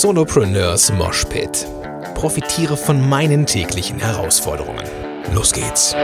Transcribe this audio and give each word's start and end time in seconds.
Solopreneurs 0.00 0.90
Moshpit. 0.90 1.66
Profitiere 2.14 2.78
von 2.78 3.10
meinen 3.10 3.44
täglichen 3.44 3.98
Herausforderungen. 3.98 4.82
Los 5.34 5.52
geht's. 5.52 5.94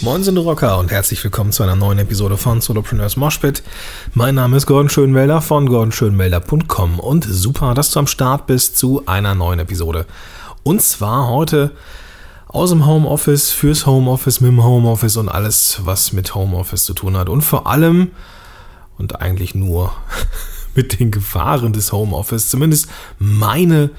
Moin 0.00 0.24
sind 0.24 0.36
Rocker 0.36 0.78
und 0.80 0.90
herzlich 0.90 1.22
willkommen 1.22 1.52
zu 1.52 1.62
einer 1.62 1.76
neuen 1.76 2.00
Episode 2.00 2.36
von 2.36 2.60
Solopreneurs 2.60 3.16
Moshpit. 3.16 3.62
Mein 4.14 4.34
Name 4.34 4.56
ist 4.56 4.66
Gordon 4.66 4.88
Schönwelder 4.88 5.40
von 5.40 5.68
gordonschönwelder.com 5.68 6.98
und 6.98 7.24
super, 7.24 7.74
dass 7.74 7.92
du 7.92 8.00
am 8.00 8.08
Start 8.08 8.48
bist 8.48 8.76
zu 8.76 9.04
einer 9.06 9.36
neuen 9.36 9.60
Episode. 9.60 10.06
Und 10.64 10.82
zwar 10.82 11.28
heute 11.28 11.70
aus 12.56 12.70
dem 12.70 12.86
Homeoffice, 12.86 13.52
fürs 13.52 13.86
Homeoffice, 13.86 14.40
mit 14.40 14.50
dem 14.50 14.64
Homeoffice 14.64 15.18
und 15.18 15.28
alles, 15.28 15.80
was 15.84 16.12
mit 16.12 16.34
Homeoffice 16.34 16.84
zu 16.84 16.94
tun 16.94 17.16
hat. 17.16 17.28
Und 17.28 17.42
vor 17.42 17.66
allem 17.66 18.12
und 18.98 19.20
eigentlich 19.20 19.54
nur 19.54 19.92
mit 20.74 20.98
den 20.98 21.10
Gefahren 21.10 21.72
des 21.72 21.92
Homeoffice, 21.92 22.48
zumindest 22.48 22.88
meine 23.18 23.90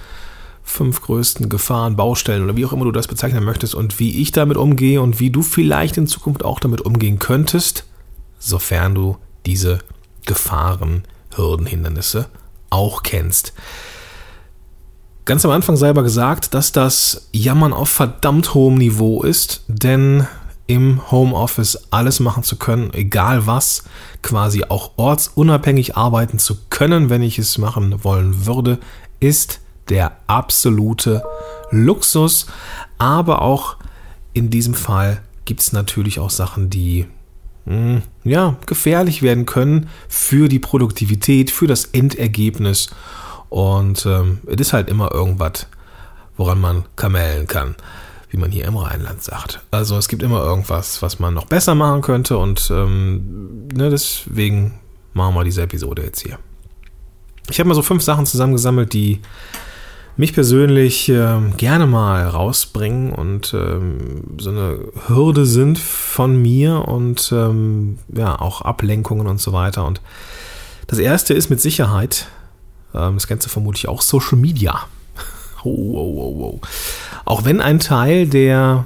fünf 0.64 1.02
größten 1.02 1.50
Gefahren, 1.50 1.96
Baustellen 1.96 2.44
oder 2.44 2.58
wie 2.58 2.66
auch 2.66 2.74
immer 2.74 2.86
du 2.86 2.92
das 2.92 3.08
bezeichnen 3.08 3.44
möchtest 3.44 3.74
und 3.74 4.00
wie 4.00 4.22
ich 4.22 4.32
damit 4.32 4.58
umgehe 4.58 5.02
und 5.02 5.20
wie 5.20 5.30
du 5.30 5.42
vielleicht 5.42 5.98
in 5.98 6.08
Zukunft 6.08 6.44
auch 6.44 6.60
damit 6.60 6.82
umgehen 6.82 7.20
könntest, 7.20 7.86
sofern 8.40 8.94
du 8.94 9.18
diese 9.46 9.80
Gefahren, 10.26 11.04
Hürden, 11.36 11.68
Hindernisse 11.68 12.28
auch 12.70 13.04
kennst. 13.04 13.54
Ganz 15.28 15.44
am 15.44 15.52
Anfang 15.52 15.76
selber 15.76 16.04
gesagt, 16.04 16.54
dass 16.54 16.72
das 16.72 17.28
Jammern 17.34 17.74
auf 17.74 17.90
verdammt 17.90 18.54
hohem 18.54 18.76
Niveau 18.76 19.24
ist, 19.24 19.66
denn 19.68 20.26
im 20.68 21.12
Homeoffice 21.12 21.92
alles 21.92 22.22
machen 22.22 22.44
zu 22.44 22.56
können, 22.56 22.94
egal 22.94 23.46
was, 23.46 23.84
quasi 24.22 24.64
auch 24.70 24.92
ortsunabhängig 24.96 25.98
arbeiten 25.98 26.40
zu 26.40 26.56
können, 26.70 27.10
wenn 27.10 27.22
ich 27.22 27.40
es 27.40 27.58
machen 27.58 28.06
wollen 28.06 28.46
würde, 28.46 28.80
ist 29.20 29.60
der 29.90 30.14
absolute 30.28 31.24
Luxus. 31.72 32.46
Aber 32.98 33.42
auch 33.42 33.76
in 34.32 34.50
diesem 34.50 34.76
Fall 34.76 35.22
gibt 35.44 35.60
es 35.60 35.74
natürlich 35.74 36.22
auch 36.22 36.30
Sachen, 36.30 36.70
die 36.70 37.06
hm, 37.66 38.02
ja, 38.24 38.56
gefährlich 38.66 39.22
werden 39.22 39.46
können 39.46 39.90
für 40.08 40.48
die 40.48 40.60
Produktivität, 40.60 41.52
für 41.52 41.68
das 41.68 41.84
Endergebnis. 41.84 42.92
Und 43.50 44.06
ähm, 44.06 44.40
es 44.48 44.60
ist 44.60 44.74
halt 44.74 44.90
immer 44.90 45.12
irgendwas, 45.14 45.68
woran 46.36 46.60
man 46.60 46.86
kamellen 46.96 47.48
kann, 47.48 47.76
wie 48.30 48.38
man 48.38 48.52
hier 48.52 48.66
im 48.66 48.78
Rheinland 48.78 49.24
sagt. 49.24 49.62
Also 49.72 49.98
es 49.98 50.08
gibt 50.08 50.24
immer 50.24 50.44
irgendwas, 50.44 51.02
was 51.02 51.20
man 51.20 51.34
noch 51.34 51.46
besser 51.46 51.76
machen 51.76 52.02
könnte 52.02 52.38
und 52.38 52.70
ähm, 52.72 53.68
ne, 53.74 53.90
deswegen 53.90 54.80
machen 55.14 55.36
wir 55.36 55.44
diese 55.44 55.64
Episode 55.64 56.04
jetzt 56.04 56.22
hier. 56.22 56.38
Ich 57.50 57.60
habe 57.60 57.70
mal 57.70 57.76
so 57.76 57.82
fünf 57.82 58.04
Sachen 58.04 58.26
zusammengesammelt, 58.26 58.94
die 58.94 59.22
mich 60.18 60.34
persönlich 60.34 61.10
äh, 61.10 61.40
gerne 61.58 61.86
mal 61.86 62.28
rausbringen 62.28 63.14
und 63.14 63.54
ähm, 63.54 64.24
so 64.40 64.50
eine 64.50 64.80
Hürde 65.08 65.46
sind 65.46 65.78
von 65.78 66.42
mir 66.42 66.88
und 66.88 67.32
ähm, 67.32 68.00
ja, 68.14 68.40
auch 68.40 68.62
Ablenkungen 68.62 69.28
und 69.28 69.40
so 69.40 69.54
weiter. 69.54 69.86
Und 69.86 70.02
das 70.88 70.98
erste 71.00 71.36
ist 71.36 71.50
mit 71.50 71.62
Sicherheit, 71.62 72.28
ähm, 72.94 73.16
das 73.16 73.28
du 73.46 73.50
vermutlich 73.50 73.88
auch, 73.88 74.02
Social 74.02 74.38
Media. 74.38 74.88
oh, 75.64 75.70
oh, 75.70 76.60
oh. 76.60 76.62
Auch 77.26 77.46
wenn 77.46 77.62
ein 77.62 77.80
Teil 77.80 78.28
der 78.28 78.86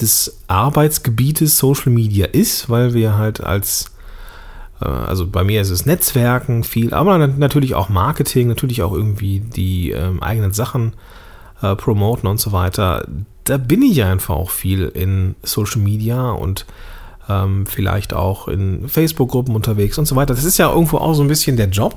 des 0.00 0.40
Arbeitsgebietes 0.48 1.58
Social 1.58 1.92
Media 1.92 2.26
ist, 2.26 2.68
weil 2.68 2.94
wir 2.94 3.16
halt 3.16 3.42
als 3.42 3.92
äh, 4.80 4.88
also 4.88 5.26
bei 5.26 5.44
mir 5.44 5.60
ist 5.60 5.70
es 5.70 5.86
Netzwerken 5.86 6.64
viel, 6.64 6.92
aber 6.92 7.18
natürlich 7.26 7.74
auch 7.74 7.88
Marketing, 7.88 8.48
natürlich 8.48 8.82
auch 8.82 8.92
irgendwie 8.92 9.40
die 9.40 9.90
ähm, 9.90 10.22
eigenen 10.22 10.52
Sachen 10.52 10.94
äh, 11.62 11.76
promoten 11.76 12.28
und 12.28 12.40
so 12.40 12.52
weiter. 12.52 13.06
Da 13.44 13.56
bin 13.56 13.82
ich 13.82 14.02
einfach 14.04 14.34
auch 14.34 14.50
viel 14.50 14.88
in 14.88 15.34
Social 15.42 15.80
Media 15.80 16.30
und 16.30 16.66
ähm, 17.28 17.66
vielleicht 17.66 18.14
auch 18.14 18.48
in 18.48 18.88
Facebook-Gruppen 18.88 19.54
unterwegs 19.54 19.98
und 19.98 20.06
so 20.06 20.16
weiter. 20.16 20.34
Das 20.34 20.44
ist 20.44 20.58
ja 20.58 20.70
irgendwo 20.72 20.98
auch 20.98 21.14
so 21.14 21.22
ein 21.22 21.28
bisschen 21.28 21.56
der 21.56 21.68
Job. 21.68 21.96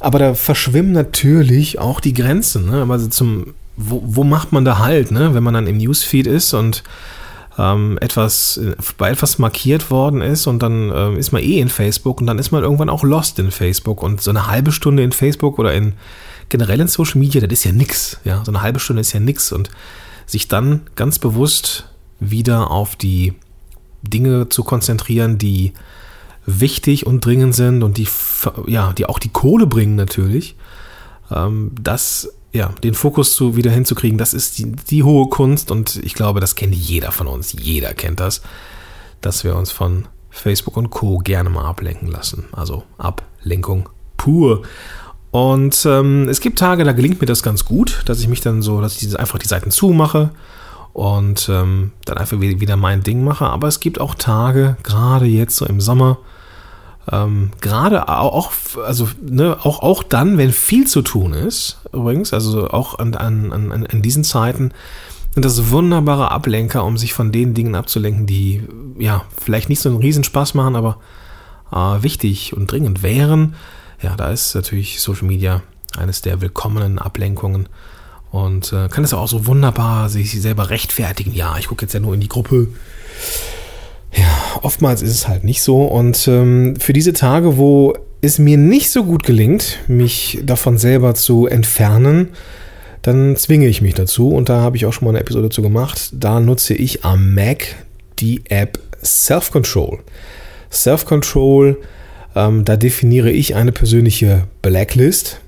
Aber 0.00 0.18
da 0.18 0.34
verschwimmen 0.34 0.92
natürlich 0.92 1.78
auch 1.78 2.00
die 2.00 2.12
Grenzen. 2.12 2.70
Ne? 2.70 2.86
Also 2.88 3.08
zum, 3.08 3.54
wo, 3.76 4.02
wo 4.04 4.24
macht 4.24 4.52
man 4.52 4.64
da 4.64 4.78
halt, 4.78 5.10
ne? 5.10 5.34
wenn 5.34 5.42
man 5.42 5.54
dann 5.54 5.66
im 5.66 5.78
Newsfeed 5.78 6.26
ist 6.26 6.54
und 6.54 6.82
ähm, 7.58 7.98
etwas, 8.00 8.60
bei 8.98 9.10
etwas 9.10 9.38
markiert 9.38 9.90
worden 9.90 10.20
ist 10.20 10.46
und 10.46 10.62
dann 10.62 10.92
ähm, 10.94 11.16
ist 11.16 11.32
man 11.32 11.42
eh 11.42 11.58
in 11.58 11.68
Facebook 11.68 12.20
und 12.20 12.26
dann 12.26 12.38
ist 12.38 12.50
man 12.50 12.62
irgendwann 12.62 12.90
auch 12.90 13.02
lost 13.02 13.38
in 13.38 13.50
Facebook 13.50 14.02
und 14.02 14.20
so 14.20 14.30
eine 14.30 14.46
halbe 14.46 14.72
Stunde 14.72 15.02
in 15.02 15.12
Facebook 15.12 15.58
oder 15.58 15.72
in 15.72 15.94
generell 16.48 16.80
in 16.80 16.88
Social 16.88 17.18
Media, 17.18 17.40
das 17.40 17.52
ist 17.60 17.64
ja 17.64 17.72
nix, 17.72 18.20
ja, 18.24 18.44
so 18.44 18.52
eine 18.52 18.62
halbe 18.62 18.78
Stunde 18.78 19.00
ist 19.00 19.12
ja 19.12 19.20
nix 19.20 19.52
und 19.52 19.70
sich 20.26 20.48
dann 20.48 20.82
ganz 20.96 21.18
bewusst 21.18 21.88
wieder 22.20 22.70
auf 22.70 22.96
die 22.96 23.34
Dinge 24.02 24.48
zu 24.48 24.62
konzentrieren, 24.62 25.38
die 25.38 25.72
wichtig 26.46 27.06
und 27.06 27.24
dringend 27.24 27.54
sind 27.54 27.82
und 27.82 27.98
die, 27.98 28.08
ja, 28.66 28.92
die 28.92 29.06
auch 29.06 29.18
die 29.18 29.28
Kohle 29.28 29.66
bringen 29.66 29.96
natürlich, 29.96 30.56
ähm, 31.30 31.72
das 31.80 32.32
ja, 32.52 32.70
den 32.82 32.94
Fokus 32.94 33.34
zu, 33.34 33.54
wieder 33.56 33.70
hinzukriegen, 33.70 34.16
das 34.16 34.32
ist 34.32 34.58
die, 34.58 34.72
die 34.72 35.02
hohe 35.02 35.28
Kunst 35.28 35.70
und 35.70 35.96
ich 35.96 36.14
glaube, 36.14 36.40
das 36.40 36.54
kennt 36.54 36.74
jeder 36.74 37.12
von 37.12 37.26
uns. 37.26 37.52
Jeder 37.52 37.92
kennt 37.92 38.18
das, 38.18 38.40
dass 39.20 39.44
wir 39.44 39.56
uns 39.56 39.70
von 39.70 40.06
Facebook 40.30 40.76
und 40.76 40.90
Co. 40.90 41.18
gerne 41.18 41.50
mal 41.50 41.66
ablenken 41.66 42.08
lassen. 42.08 42.44
Also 42.52 42.84
Ablenkung 42.96 43.88
pur. 44.16 44.62
Und 45.30 45.84
ähm, 45.84 46.28
es 46.28 46.40
gibt 46.40 46.58
Tage, 46.58 46.84
da 46.84 46.92
gelingt 46.92 47.20
mir 47.20 47.26
das 47.26 47.42
ganz 47.42 47.64
gut, 47.64 48.02
dass 48.06 48.20
ich 48.20 48.28
mich 48.28 48.40
dann 48.40 48.62
so, 48.62 48.80
dass 48.80 49.02
ich 49.02 49.18
einfach 49.18 49.38
die 49.38 49.48
Seiten 49.48 49.70
zumache 49.70 50.30
und 50.94 51.50
ähm, 51.50 51.92
dann 52.06 52.16
einfach 52.16 52.40
wieder 52.40 52.76
mein 52.76 53.02
Ding 53.02 53.22
mache. 53.22 53.46
Aber 53.46 53.68
es 53.68 53.80
gibt 53.80 54.00
auch 54.00 54.14
Tage, 54.14 54.78
gerade 54.82 55.26
jetzt 55.26 55.56
so 55.56 55.66
im 55.66 55.80
Sommer, 55.80 56.18
ähm, 57.10 57.50
Gerade 57.60 58.08
auch, 58.08 58.50
also 58.84 59.08
ne, 59.22 59.56
auch, 59.62 59.80
auch 59.80 60.02
dann, 60.02 60.38
wenn 60.38 60.52
viel 60.52 60.86
zu 60.86 61.02
tun 61.02 61.32
ist, 61.34 61.78
übrigens, 61.92 62.32
also 62.32 62.68
auch 62.68 62.98
an, 62.98 63.14
an, 63.14 63.52
an, 63.52 63.84
in 63.84 64.02
diesen 64.02 64.24
Zeiten, 64.24 64.72
sind 65.32 65.44
das 65.44 65.70
wunderbare 65.70 66.30
Ablenker, 66.30 66.84
um 66.84 66.96
sich 66.96 67.12
von 67.12 67.30
den 67.30 67.54
Dingen 67.54 67.74
abzulenken, 67.74 68.26
die 68.26 68.62
ja 68.98 69.22
vielleicht 69.40 69.68
nicht 69.68 69.80
so 69.80 69.88
einen 69.88 69.98
Riesenspaß 69.98 70.54
machen, 70.54 70.74
aber 70.74 70.98
äh, 71.70 72.02
wichtig 72.02 72.54
und 72.56 72.72
dringend 72.72 73.02
wären. 73.02 73.54
Ja, 74.02 74.16
da 74.16 74.30
ist 74.30 74.54
natürlich 74.54 75.00
Social 75.00 75.26
Media 75.26 75.62
eines 75.96 76.22
der 76.22 76.40
willkommenen 76.40 76.98
Ablenkungen 76.98 77.68
und 78.30 78.72
äh, 78.72 78.88
kann 78.88 79.04
es 79.04 79.14
auch 79.14 79.28
so 79.28 79.46
wunderbar 79.46 80.08
sich 80.08 80.40
selber 80.40 80.70
rechtfertigen. 80.70 81.32
Ja, 81.32 81.56
ich 81.58 81.68
gucke 81.68 81.84
jetzt 81.84 81.92
ja 81.92 82.00
nur 82.00 82.14
in 82.14 82.20
die 82.20 82.28
Gruppe 82.28 82.68
ja, 84.16 84.60
oftmals 84.62 85.02
ist 85.02 85.10
es 85.10 85.28
halt 85.28 85.44
nicht 85.44 85.62
so. 85.62 85.84
Und 85.84 86.26
ähm, 86.28 86.76
für 86.78 86.92
diese 86.92 87.12
Tage, 87.12 87.56
wo 87.56 87.94
es 88.20 88.38
mir 88.38 88.56
nicht 88.56 88.90
so 88.90 89.04
gut 89.04 89.24
gelingt, 89.24 89.78
mich 89.88 90.40
davon 90.42 90.78
selber 90.78 91.14
zu 91.14 91.46
entfernen, 91.46 92.30
dann 93.02 93.36
zwinge 93.36 93.68
ich 93.68 93.82
mich 93.82 93.94
dazu. 93.94 94.30
Und 94.30 94.48
da 94.48 94.60
habe 94.60 94.76
ich 94.76 94.86
auch 94.86 94.92
schon 94.92 95.06
mal 95.06 95.10
eine 95.10 95.20
Episode 95.20 95.48
dazu 95.48 95.62
gemacht. 95.62 96.10
Da 96.12 96.40
nutze 96.40 96.74
ich 96.74 97.04
am 97.04 97.34
Mac 97.34 97.76
die 98.18 98.42
App 98.48 98.78
Self-Control. 99.04 100.00
Self-Control, 100.72 101.80
ähm, 102.34 102.64
da 102.64 102.76
definiere 102.76 103.30
ich 103.30 103.54
eine 103.54 103.72
persönliche 103.72 104.44
Blacklist 104.62 105.40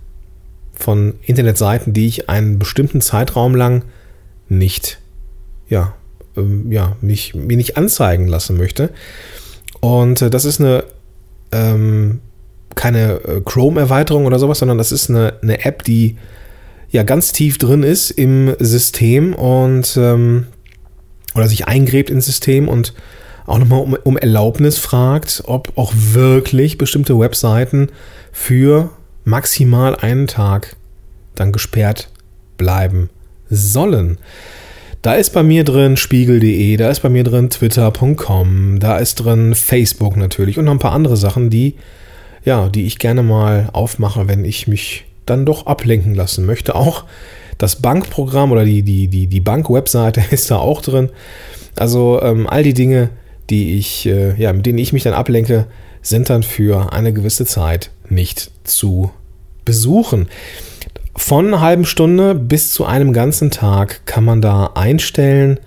von 0.74 1.14
Internetseiten, 1.22 1.92
die 1.92 2.06
ich 2.06 2.28
einen 2.28 2.58
bestimmten 2.58 3.00
Zeitraum 3.00 3.56
lang 3.56 3.82
nicht 4.48 5.00
ja, 5.68 5.94
ähm, 6.36 6.70
ja, 6.70 6.96
mich, 7.00 7.34
mir 7.34 7.56
nicht 7.56 7.76
anzeigen 7.76 8.28
lassen 8.28 8.56
möchte. 8.56 8.90
Und 9.80 10.22
äh, 10.22 10.30
das 10.30 10.44
ist 10.44 10.60
eine 10.60 10.84
ähm, 11.52 12.20
keine 12.74 13.20
äh, 13.24 13.40
Chrome-Erweiterung 13.44 14.26
oder 14.26 14.38
sowas, 14.38 14.60
sondern 14.60 14.78
das 14.78 14.92
ist 14.92 15.10
eine, 15.10 15.34
eine 15.42 15.64
App, 15.64 15.82
die 15.82 16.16
ja 16.90 17.02
ganz 17.02 17.32
tief 17.32 17.58
drin 17.58 17.82
ist 17.82 18.10
im 18.10 18.54
System 18.58 19.34
und 19.34 19.96
ähm, 19.96 20.46
oder 21.34 21.48
sich 21.48 21.66
eingräbt 21.66 22.08
ins 22.08 22.26
System 22.26 22.68
und 22.68 22.94
auch 23.46 23.58
nochmal 23.58 23.80
um, 23.80 23.96
um 24.04 24.16
Erlaubnis 24.16 24.78
fragt, 24.78 25.42
ob 25.46 25.76
auch 25.76 25.92
wirklich 25.94 26.78
bestimmte 26.78 27.18
Webseiten 27.18 27.90
für 28.32 28.90
maximal 29.24 29.96
einen 29.96 30.26
Tag 30.26 30.76
dann 31.34 31.52
gesperrt 31.52 32.10
bleiben 32.56 33.10
sollen. 33.50 34.18
Da 35.08 35.14
ist 35.14 35.30
bei 35.30 35.42
mir 35.42 35.64
drin 35.64 35.96
spiegel.de, 35.96 36.76
da 36.76 36.90
ist 36.90 37.00
bei 37.00 37.08
mir 37.08 37.24
drin 37.24 37.48
twitter.com, 37.48 38.78
da 38.78 38.98
ist 38.98 39.14
drin 39.14 39.54
Facebook 39.54 40.18
natürlich 40.18 40.58
und 40.58 40.66
noch 40.66 40.72
ein 40.72 40.78
paar 40.78 40.92
andere 40.92 41.16
Sachen, 41.16 41.48
die 41.48 41.76
ja, 42.44 42.68
die 42.68 42.84
ich 42.84 42.98
gerne 42.98 43.22
mal 43.22 43.70
aufmache, 43.72 44.28
wenn 44.28 44.44
ich 44.44 44.68
mich 44.68 45.06
dann 45.24 45.46
doch 45.46 45.64
ablenken 45.64 46.14
lassen 46.14 46.44
möchte. 46.44 46.74
Auch 46.74 47.04
das 47.56 47.76
Bankprogramm 47.76 48.52
oder 48.52 48.66
die, 48.66 48.82
die, 48.82 49.08
die, 49.08 49.28
die 49.28 49.40
Bank-Webseite 49.40 50.22
ist 50.30 50.50
da 50.50 50.58
auch 50.58 50.82
drin. 50.82 51.08
Also 51.74 52.20
ähm, 52.20 52.46
all 52.46 52.62
die 52.62 52.74
Dinge, 52.74 53.08
die 53.48 53.78
ich, 53.78 54.04
äh, 54.04 54.38
ja, 54.38 54.52
mit 54.52 54.66
denen 54.66 54.76
ich 54.76 54.92
mich 54.92 55.04
dann 55.04 55.14
ablenke, 55.14 55.68
sind 56.02 56.28
dann 56.28 56.42
für 56.42 56.92
eine 56.92 57.14
gewisse 57.14 57.46
Zeit 57.46 57.92
nicht 58.10 58.50
zu 58.64 59.10
besuchen. 59.64 60.28
Von 61.18 61.48
einer 61.48 61.60
halben 61.60 61.84
Stunde 61.84 62.36
bis 62.36 62.72
zu 62.72 62.86
einem 62.86 63.12
ganzen 63.12 63.50
Tag 63.50 64.06
kann 64.06 64.24
man 64.24 64.40
da 64.40 64.70
einstellen, 64.76 65.58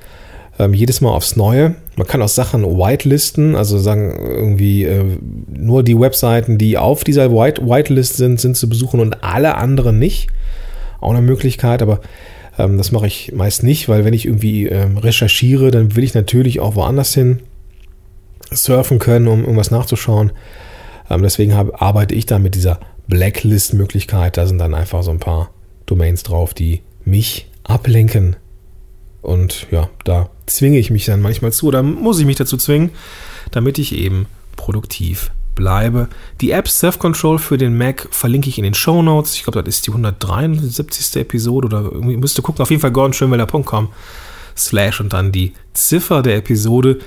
ähm, 0.58 0.74
jedes 0.74 1.02
Mal 1.02 1.12
aufs 1.12 1.36
Neue. 1.36 1.76
Man 1.98 2.08
kann 2.08 2.22
auch 2.22 2.30
Sachen 2.30 2.64
whitelisten, 2.64 3.56
also 3.56 3.78
sagen 3.78 4.16
irgendwie 4.18 4.86
äh, 4.86 5.04
nur 5.50 5.84
die 5.84 6.00
Webseiten, 6.00 6.58
die 6.58 6.78
auf 6.78 7.04
dieser 7.04 7.34
White 7.34 7.64
Whitelist 7.64 8.16
sind, 8.16 8.40
sind 8.40 8.56
zu 8.56 8.70
besuchen 8.70 9.02
und 9.02 9.26
alle 9.26 9.56
anderen 9.56 10.00
nicht. 10.00 10.30
Auch 11.02 11.12
eine 11.12 11.22
Möglichkeit, 11.22 11.82
aber 11.82 12.00
ähm, 12.58 12.78
das 12.78 12.94
mache 12.94 13.08
ich 13.08 13.34
meist 13.36 13.62
nicht, 13.62 13.90
weil 13.90 14.06
wenn 14.06 14.14
ich 14.14 14.26
irgendwie 14.26 14.68
ähm, 14.68 14.98
recherchiere, 14.98 15.70
dann 15.70 15.98
will 15.98 16.06
ich 16.06 16.14
natürlich 16.14 16.62
auch 16.62 16.76
woanders 16.76 17.14
hin 17.14 17.42
surfen 18.52 19.00
können, 19.00 19.28
um 19.28 19.42
irgendwas 19.42 19.72
nachzuschauen. 19.72 20.32
Deswegen 21.10 21.52
arbeite 21.52 22.16
ich 22.16 22.26
da 22.26 22.40
mit 22.40 22.56
dieser 22.56 22.80
Blacklist-Möglichkeit. 23.08 24.38
Da 24.38 24.46
sind 24.48 24.58
dann 24.58 24.74
einfach 24.74 25.04
so 25.04 25.12
ein 25.12 25.20
paar 25.20 25.52
Domains 25.86 26.24
drauf, 26.24 26.54
die 26.54 26.82
mich 27.06 27.48
ablenken. 27.64 28.36
Und 29.22 29.68
ja, 29.72 29.90
da 30.04 30.30
zwinge 30.46 30.80
ich 30.80 30.90
mich 30.90 31.06
dann 31.06 31.22
manchmal 31.22 31.52
zu 31.52 31.68
oder 31.68 31.84
muss 31.84 32.20
ich 32.20 32.26
mich 32.26 32.38
dazu 32.38 32.58
zwingen, 32.58 32.92
damit 33.52 33.78
ich 33.78 33.94
eben 33.94 34.26
produktiv 34.56 35.32
bleibe. 35.56 36.08
Die 36.40 36.52
App 36.52 36.68
Self-Control 36.68 37.38
für 37.38 37.58
den 37.58 37.78
Mac 37.78 38.08
verlinke 38.12 38.50
ich 38.50 38.58
in 38.58 38.64
den 38.64 38.74
Show 38.74 39.02
Notes. 39.02 39.36
Ich 39.36 39.44
glaube, 39.44 39.64
das 39.64 39.76
ist 39.76 39.88
die 39.88 39.92
173. 39.92 41.22
Episode 41.22 41.68
oder 41.68 41.82
irgendwie 41.82 42.18
müsste 42.18 42.42
gucken. 42.42 42.62
Auf 42.62 42.70
jeden 42.70 42.82
Fall 42.82 42.92
gordonschönwelder.com 42.92 43.90
slash 44.58 45.02
und 45.02 45.14
dann 45.14 45.32
die 45.32 45.54
Ziffer 45.74 46.22
der 46.22 46.38
Episode. 46.38 47.00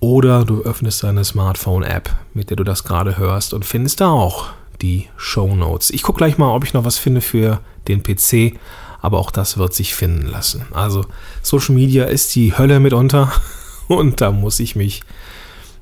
Oder 0.00 0.44
du 0.44 0.62
öffnest 0.62 1.04
deine 1.04 1.24
Smartphone-App, 1.24 2.10
mit 2.34 2.50
der 2.50 2.56
du 2.56 2.64
das 2.64 2.82
gerade 2.82 3.18
hörst 3.18 3.54
und 3.54 3.64
findest 3.64 4.00
da 4.00 4.10
auch 4.10 4.48
die 4.82 5.08
Show. 5.16 5.78
Ich 5.90 6.02
gucke 6.02 6.18
gleich 6.18 6.38
mal, 6.38 6.54
ob 6.54 6.64
ich 6.64 6.74
noch 6.74 6.84
was 6.84 6.98
finde 6.98 7.20
für 7.20 7.60
den 7.88 8.02
PC, 8.02 8.58
aber 9.00 9.18
auch 9.18 9.30
das 9.30 9.56
wird 9.56 9.74
sich 9.74 9.94
finden 9.94 10.26
lassen. 10.26 10.66
Also 10.72 11.04
Social 11.42 11.74
Media 11.74 12.04
ist 12.04 12.34
die 12.34 12.56
Hölle 12.56 12.80
mitunter 12.80 13.32
und 13.88 14.20
da 14.20 14.30
muss 14.30 14.60
ich 14.60 14.76
mich 14.76 15.02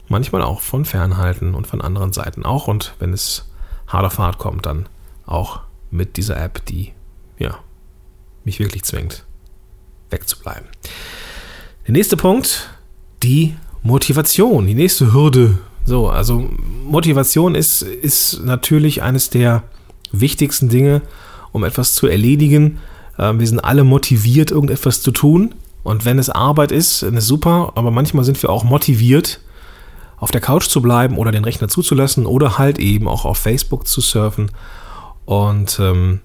manchmal 0.09 0.43
auch 0.43 0.61
von 0.61 0.85
fernhalten 0.85 1.55
und 1.55 1.67
von 1.67 1.81
anderen 1.81 2.13
Seiten 2.13 2.45
auch. 2.45 2.69
Und 2.69 2.95
wenn 2.99 3.13
es 3.13 3.49
harter 3.87 4.11
Fahrt 4.11 4.39
kommt, 4.39 4.67
dann 4.67 4.89
auch 5.27 5.61
mit 5.91 6.17
dieser 6.17 6.41
App, 6.41 6.65
die 6.67 6.93
ja, 7.39 7.59
mich 8.45 8.59
wirklich 8.59 8.85
zwingt, 8.85 9.25
wegzubleiben. 10.11 10.69
Der 11.87 11.93
nächste 11.93 12.17
Punkt, 12.17 12.71
die 13.23 13.57
Motivation, 13.83 14.67
die 14.67 14.75
nächste 14.75 15.13
Hürde. 15.13 15.59
So, 15.85 16.09
also 16.09 16.49
Motivation 16.85 17.55
ist, 17.55 17.83
ist 17.83 18.45
natürlich 18.45 19.03
eines 19.03 19.31
der 19.31 19.63
wichtigsten 20.13 20.69
Dinge, 20.69 21.03
um 21.53 21.65
etwas 21.65 21.95
zu 21.95 22.07
erledigen. 22.07 22.79
Ähm, 23.19 23.41
wir 23.41 23.47
sind 23.47 23.61
alle 23.61 23.85
motiviert, 23.85 24.51
irgendetwas 24.51 25.03
zu 25.03 25.11
tun. 25.11 25.55
Und 25.83 26.05
wenn 26.05 26.19
es 26.19 26.29
Arbeit 26.29 26.73
ist, 26.73 27.03
dann 27.03 27.17
ist 27.17 27.27
super, 27.27 27.73
aber 27.75 27.91
manchmal 27.91 28.25
sind 28.25 28.41
wir 28.43 28.51
auch 28.51 28.65
motiviert, 28.65 29.41
auf 30.19 30.31
der 30.31 30.43
Couch 30.43 30.69
zu 30.69 30.83
bleiben 30.83 31.17
oder 31.17 31.33
den 31.33 31.45
Rechner 31.45 31.69
zuzulassen 31.69 32.27
oder 32.27 32.59
halt 32.59 32.79
eben 32.79 33.09
auch 33.09 33.25
auf 33.25 33.39
Facebook 33.39 33.87
zu 33.87 34.03
surfen. 34.03 34.51
Und 35.25 35.79
ähm, 35.81 36.21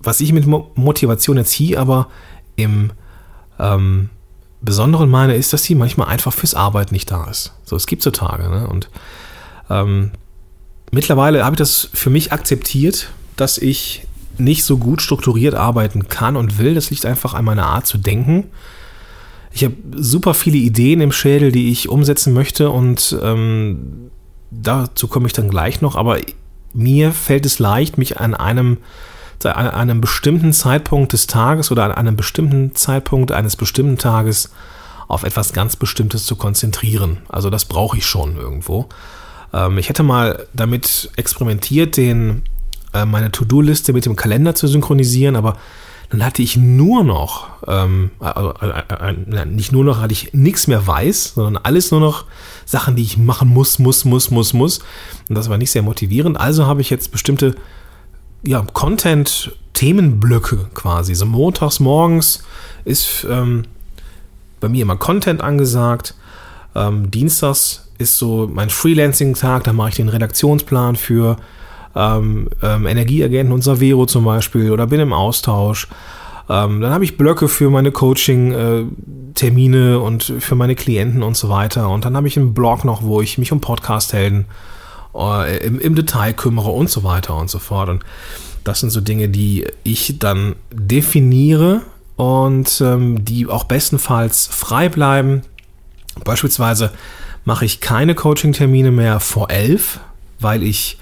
was 0.00 0.20
ich 0.20 0.32
mit 0.32 0.46
Motivation 0.46 1.38
jetzt 1.38 1.52
hier 1.52 1.80
aber 1.80 2.08
im 2.56 2.92
ähm, 3.58 4.10
Besonderen 4.66 5.08
meine, 5.08 5.34
ist, 5.34 5.54
dass 5.54 5.62
sie 5.62 5.74
manchmal 5.74 6.08
einfach 6.08 6.34
fürs 6.34 6.54
Arbeiten 6.54 6.92
nicht 6.92 7.10
da 7.10 7.24
ist. 7.30 7.54
So, 7.64 7.74
es 7.74 7.86
gibt 7.86 8.02
so 8.02 8.10
Tage. 8.10 8.50
Ne? 8.50 8.66
Und 8.68 8.90
ähm, 9.70 10.10
mittlerweile 10.90 11.42
habe 11.44 11.54
ich 11.54 11.58
das 11.58 11.88
für 11.94 12.10
mich 12.10 12.32
akzeptiert, 12.32 13.08
dass 13.36 13.56
ich 13.56 14.06
nicht 14.36 14.64
so 14.64 14.76
gut 14.76 15.00
strukturiert 15.00 15.54
arbeiten 15.54 16.08
kann 16.08 16.36
und 16.36 16.58
will. 16.58 16.74
Das 16.74 16.90
liegt 16.90 17.06
einfach 17.06 17.32
an 17.32 17.46
meiner 17.46 17.66
Art 17.66 17.86
zu 17.86 17.96
denken. 17.96 18.50
Ich 19.52 19.64
habe 19.64 19.74
super 19.92 20.34
viele 20.34 20.58
Ideen 20.58 21.00
im 21.00 21.12
Schädel, 21.12 21.50
die 21.50 21.70
ich 21.70 21.88
umsetzen 21.88 22.34
möchte 22.34 22.68
und 22.68 23.18
ähm, 23.22 24.10
dazu 24.50 25.08
komme 25.08 25.26
ich 25.26 25.32
dann 25.32 25.48
gleich 25.48 25.80
noch. 25.80 25.96
Aber 25.96 26.18
mir 26.74 27.12
fällt 27.12 27.46
es 27.46 27.58
leicht, 27.58 27.96
mich 27.96 28.20
an 28.20 28.34
einem, 28.34 28.76
an 29.44 29.68
einem 29.68 30.00
bestimmten 30.00 30.52
Zeitpunkt 30.52 31.12
des 31.12 31.26
Tages 31.26 31.70
oder 31.70 31.84
an 31.84 31.92
einem 31.92 32.16
bestimmten 32.16 32.74
Zeitpunkt 32.74 33.32
eines 33.32 33.56
bestimmten 33.56 33.98
Tages 33.98 34.50
auf 35.08 35.22
etwas 35.22 35.52
ganz 35.52 35.76
Bestimmtes 35.76 36.24
zu 36.24 36.36
konzentrieren. 36.36 37.18
Also 37.28 37.50
das 37.50 37.64
brauche 37.64 37.98
ich 37.98 38.06
schon 38.06 38.36
irgendwo. 38.36 38.88
Ähm, 39.52 39.78
ich 39.78 39.88
hätte 39.88 40.02
mal 40.02 40.46
damit 40.52 41.10
experimentiert, 41.16 41.96
den, 41.96 42.42
äh, 42.92 43.04
meine 43.04 43.30
To-Do-Liste 43.30 43.92
mit 43.92 44.06
dem 44.06 44.16
Kalender 44.16 44.54
zu 44.54 44.66
synchronisieren, 44.66 45.36
aber 45.36 45.56
dann 46.10 46.24
hatte 46.24 46.42
ich 46.42 46.56
nur 46.56 47.02
noch, 47.02 47.48
ähm, 47.66 48.10
nicht 49.46 49.72
nur 49.72 49.82
noch, 49.82 50.00
hatte 50.00 50.12
ich 50.12 50.32
nichts 50.32 50.68
mehr 50.68 50.86
weiß, 50.86 51.32
sondern 51.34 51.62
alles 51.64 51.90
nur 51.90 51.98
noch 51.98 52.26
Sachen, 52.64 52.94
die 52.94 53.02
ich 53.02 53.18
machen 53.18 53.48
muss, 53.48 53.80
muss, 53.80 54.04
muss, 54.04 54.30
muss, 54.30 54.52
muss. 54.52 54.78
Und 55.28 55.34
das 55.34 55.48
war 55.48 55.58
nicht 55.58 55.72
sehr 55.72 55.82
motivierend. 55.82 56.38
Also 56.38 56.66
habe 56.66 56.80
ich 56.80 56.90
jetzt 56.90 57.10
bestimmte 57.10 57.56
ja, 58.46 58.64
Content-Themenblöcke 58.72 60.68
quasi. 60.74 61.14
So 61.14 61.26
montags 61.26 61.80
morgens 61.80 62.42
ist 62.84 63.26
ähm, 63.28 63.64
bei 64.60 64.68
mir 64.68 64.82
immer 64.82 64.96
Content 64.96 65.42
angesagt. 65.42 66.14
Ähm, 66.74 67.10
Dienstags 67.10 67.88
ist 67.98 68.18
so 68.18 68.48
mein 68.52 68.70
Freelancing-Tag, 68.70 69.64
da 69.64 69.72
mache 69.72 69.90
ich 69.90 69.96
den 69.96 70.08
Redaktionsplan 70.08 70.96
für 70.96 71.36
ähm, 71.94 72.48
ähm, 72.62 72.86
Energieagenten 72.86 73.52
und 73.52 73.62
Savero 73.62 74.06
zum 74.06 74.24
Beispiel 74.24 74.70
oder 74.70 74.86
bin 74.86 75.00
im 75.00 75.12
Austausch. 75.12 75.88
Ähm, 76.48 76.80
dann 76.80 76.92
habe 76.92 77.04
ich 77.04 77.16
Blöcke 77.16 77.48
für 77.48 77.70
meine 77.70 77.90
Coaching-Termine 77.90 79.92
äh, 79.92 79.96
und 79.96 80.32
für 80.38 80.54
meine 80.54 80.76
Klienten 80.76 81.22
und 81.22 81.36
so 81.36 81.48
weiter. 81.48 81.88
Und 81.88 82.04
dann 82.04 82.16
habe 82.16 82.28
ich 82.28 82.36
einen 82.36 82.54
Blog 82.54 82.84
noch, 82.84 83.02
wo 83.02 83.20
ich 83.20 83.38
mich 83.38 83.50
um 83.50 83.60
Podcast-Helden 83.60 84.46
im, 85.62 85.80
im 85.80 85.94
Detail 85.94 86.32
kümmere 86.32 86.70
und 86.70 86.90
so 86.90 87.04
weiter 87.04 87.36
und 87.36 87.50
so 87.50 87.58
fort. 87.58 87.88
Und 87.88 88.04
das 88.64 88.80
sind 88.80 88.90
so 88.90 89.00
Dinge, 89.00 89.28
die 89.28 89.66
ich 89.84 90.18
dann 90.18 90.56
definiere 90.70 91.82
und 92.16 92.80
ähm, 92.80 93.24
die 93.24 93.46
auch 93.46 93.64
bestenfalls 93.64 94.46
frei 94.46 94.88
bleiben. 94.88 95.42
Beispielsweise 96.24 96.90
mache 97.44 97.64
ich 97.64 97.80
keine 97.80 98.14
Coaching-Termine 98.14 98.90
mehr 98.90 99.20
vor 99.20 99.50
elf, 99.50 100.00
weil 100.40 100.62
ich 100.62 100.98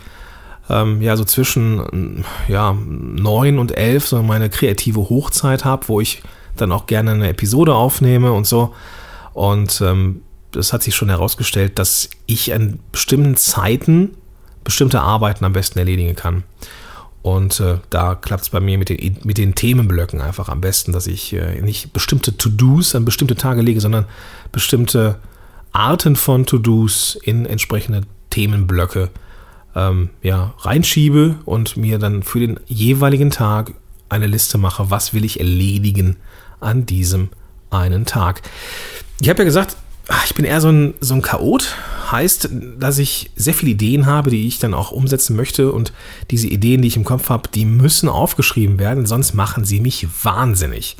ähm, 0.68 1.00
ja 1.00 1.16
so 1.16 1.24
zwischen 1.24 2.24
ja, 2.48 2.74
9 2.74 3.58
und 3.58 3.76
11 3.76 4.06
so 4.06 4.22
meine 4.22 4.50
kreative 4.50 5.08
Hochzeit 5.08 5.64
habe, 5.64 5.88
wo 5.88 6.00
ich 6.00 6.22
dann 6.56 6.72
auch 6.72 6.86
gerne 6.86 7.12
eine 7.12 7.28
Episode 7.28 7.74
aufnehme 7.74 8.32
und 8.32 8.46
so. 8.46 8.74
Und 9.32 9.80
ähm, 9.80 10.22
das 10.54 10.72
hat 10.72 10.82
sich 10.82 10.94
schon 10.94 11.08
herausgestellt, 11.08 11.78
dass 11.78 12.08
ich 12.26 12.52
an 12.52 12.78
bestimmten 12.92 13.36
Zeiten 13.36 14.16
bestimmte 14.62 15.00
Arbeiten 15.00 15.44
am 15.44 15.52
besten 15.52 15.78
erledigen 15.78 16.16
kann. 16.16 16.42
Und 17.22 17.58
äh, 17.60 17.78
da 17.88 18.14
klappt 18.14 18.42
es 18.42 18.50
bei 18.50 18.60
mir 18.60 18.76
mit 18.76 18.90
den, 18.90 19.18
mit 19.24 19.38
den 19.38 19.54
Themenblöcken 19.54 20.20
einfach 20.20 20.48
am 20.48 20.60
besten, 20.60 20.92
dass 20.92 21.06
ich 21.06 21.32
äh, 21.32 21.60
nicht 21.62 21.92
bestimmte 21.92 22.36
To-Dos 22.36 22.94
an 22.94 23.04
bestimmte 23.04 23.34
Tage 23.34 23.62
lege, 23.62 23.80
sondern 23.80 24.04
bestimmte 24.52 25.18
Arten 25.72 26.16
von 26.16 26.44
To-Dos 26.44 27.18
in 27.22 27.46
entsprechende 27.46 28.02
Themenblöcke 28.30 29.10
ähm, 29.74 30.10
ja, 30.22 30.54
reinschiebe 30.58 31.36
und 31.46 31.76
mir 31.76 31.98
dann 31.98 32.22
für 32.22 32.40
den 32.40 32.60
jeweiligen 32.66 33.30
Tag 33.30 33.72
eine 34.08 34.26
Liste 34.26 34.58
mache, 34.58 34.90
was 34.90 35.14
will 35.14 35.24
ich 35.24 35.40
erledigen 35.40 36.16
an 36.60 36.84
diesem 36.86 37.30
einen 37.70 38.04
Tag. 38.04 38.42
Ich 39.20 39.28
habe 39.28 39.38
ja 39.40 39.44
gesagt, 39.44 39.76
ich 40.24 40.34
bin 40.34 40.44
eher 40.44 40.60
so 40.60 40.68
ein, 40.68 40.94
so 41.00 41.14
ein 41.14 41.22
Chaot. 41.22 41.74
Heißt, 42.10 42.50
dass 42.78 42.98
ich 42.98 43.30
sehr 43.34 43.54
viele 43.54 43.72
Ideen 43.72 44.06
habe, 44.06 44.30
die 44.30 44.46
ich 44.46 44.58
dann 44.58 44.74
auch 44.74 44.92
umsetzen 44.92 45.34
möchte. 45.36 45.72
Und 45.72 45.92
diese 46.30 46.46
Ideen, 46.46 46.82
die 46.82 46.88
ich 46.88 46.96
im 46.96 47.04
Kopf 47.04 47.30
habe, 47.30 47.48
die 47.52 47.64
müssen 47.64 48.08
aufgeschrieben 48.08 48.78
werden, 48.78 49.06
sonst 49.06 49.34
machen 49.34 49.64
sie 49.64 49.80
mich 49.80 50.06
wahnsinnig 50.22 50.96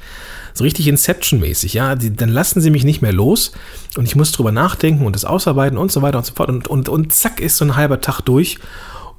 so 0.55 0.63
richtig 0.63 0.87
Inception-mäßig, 0.87 1.75
ja, 1.75 1.97
die, 1.97 2.15
dann 2.15 2.29
lassen 2.29 2.61
sie 2.61 2.71
mich 2.71 2.85
nicht 2.85 3.03
mehr 3.03 3.13
los 3.13 3.53
und 3.97 4.07
ich 4.07 4.15
muss 4.15 4.31
drüber 4.31 4.53
nachdenken 4.53 5.05
und 5.05 5.17
das 5.17 5.25
ausarbeiten 5.25 5.77
und 5.77 5.91
so 5.91 6.01
weiter 6.01 6.19
und 6.19 6.25
so 6.25 6.33
fort 6.33 6.49
und, 6.49 6.69
und, 6.69 6.89
und 6.89 7.13
zack 7.13 7.41
ist 7.41 7.57
so 7.57 7.65
ein 7.65 7.75
halber 7.75 8.01
Tag 8.01 8.21
durch 8.21 8.59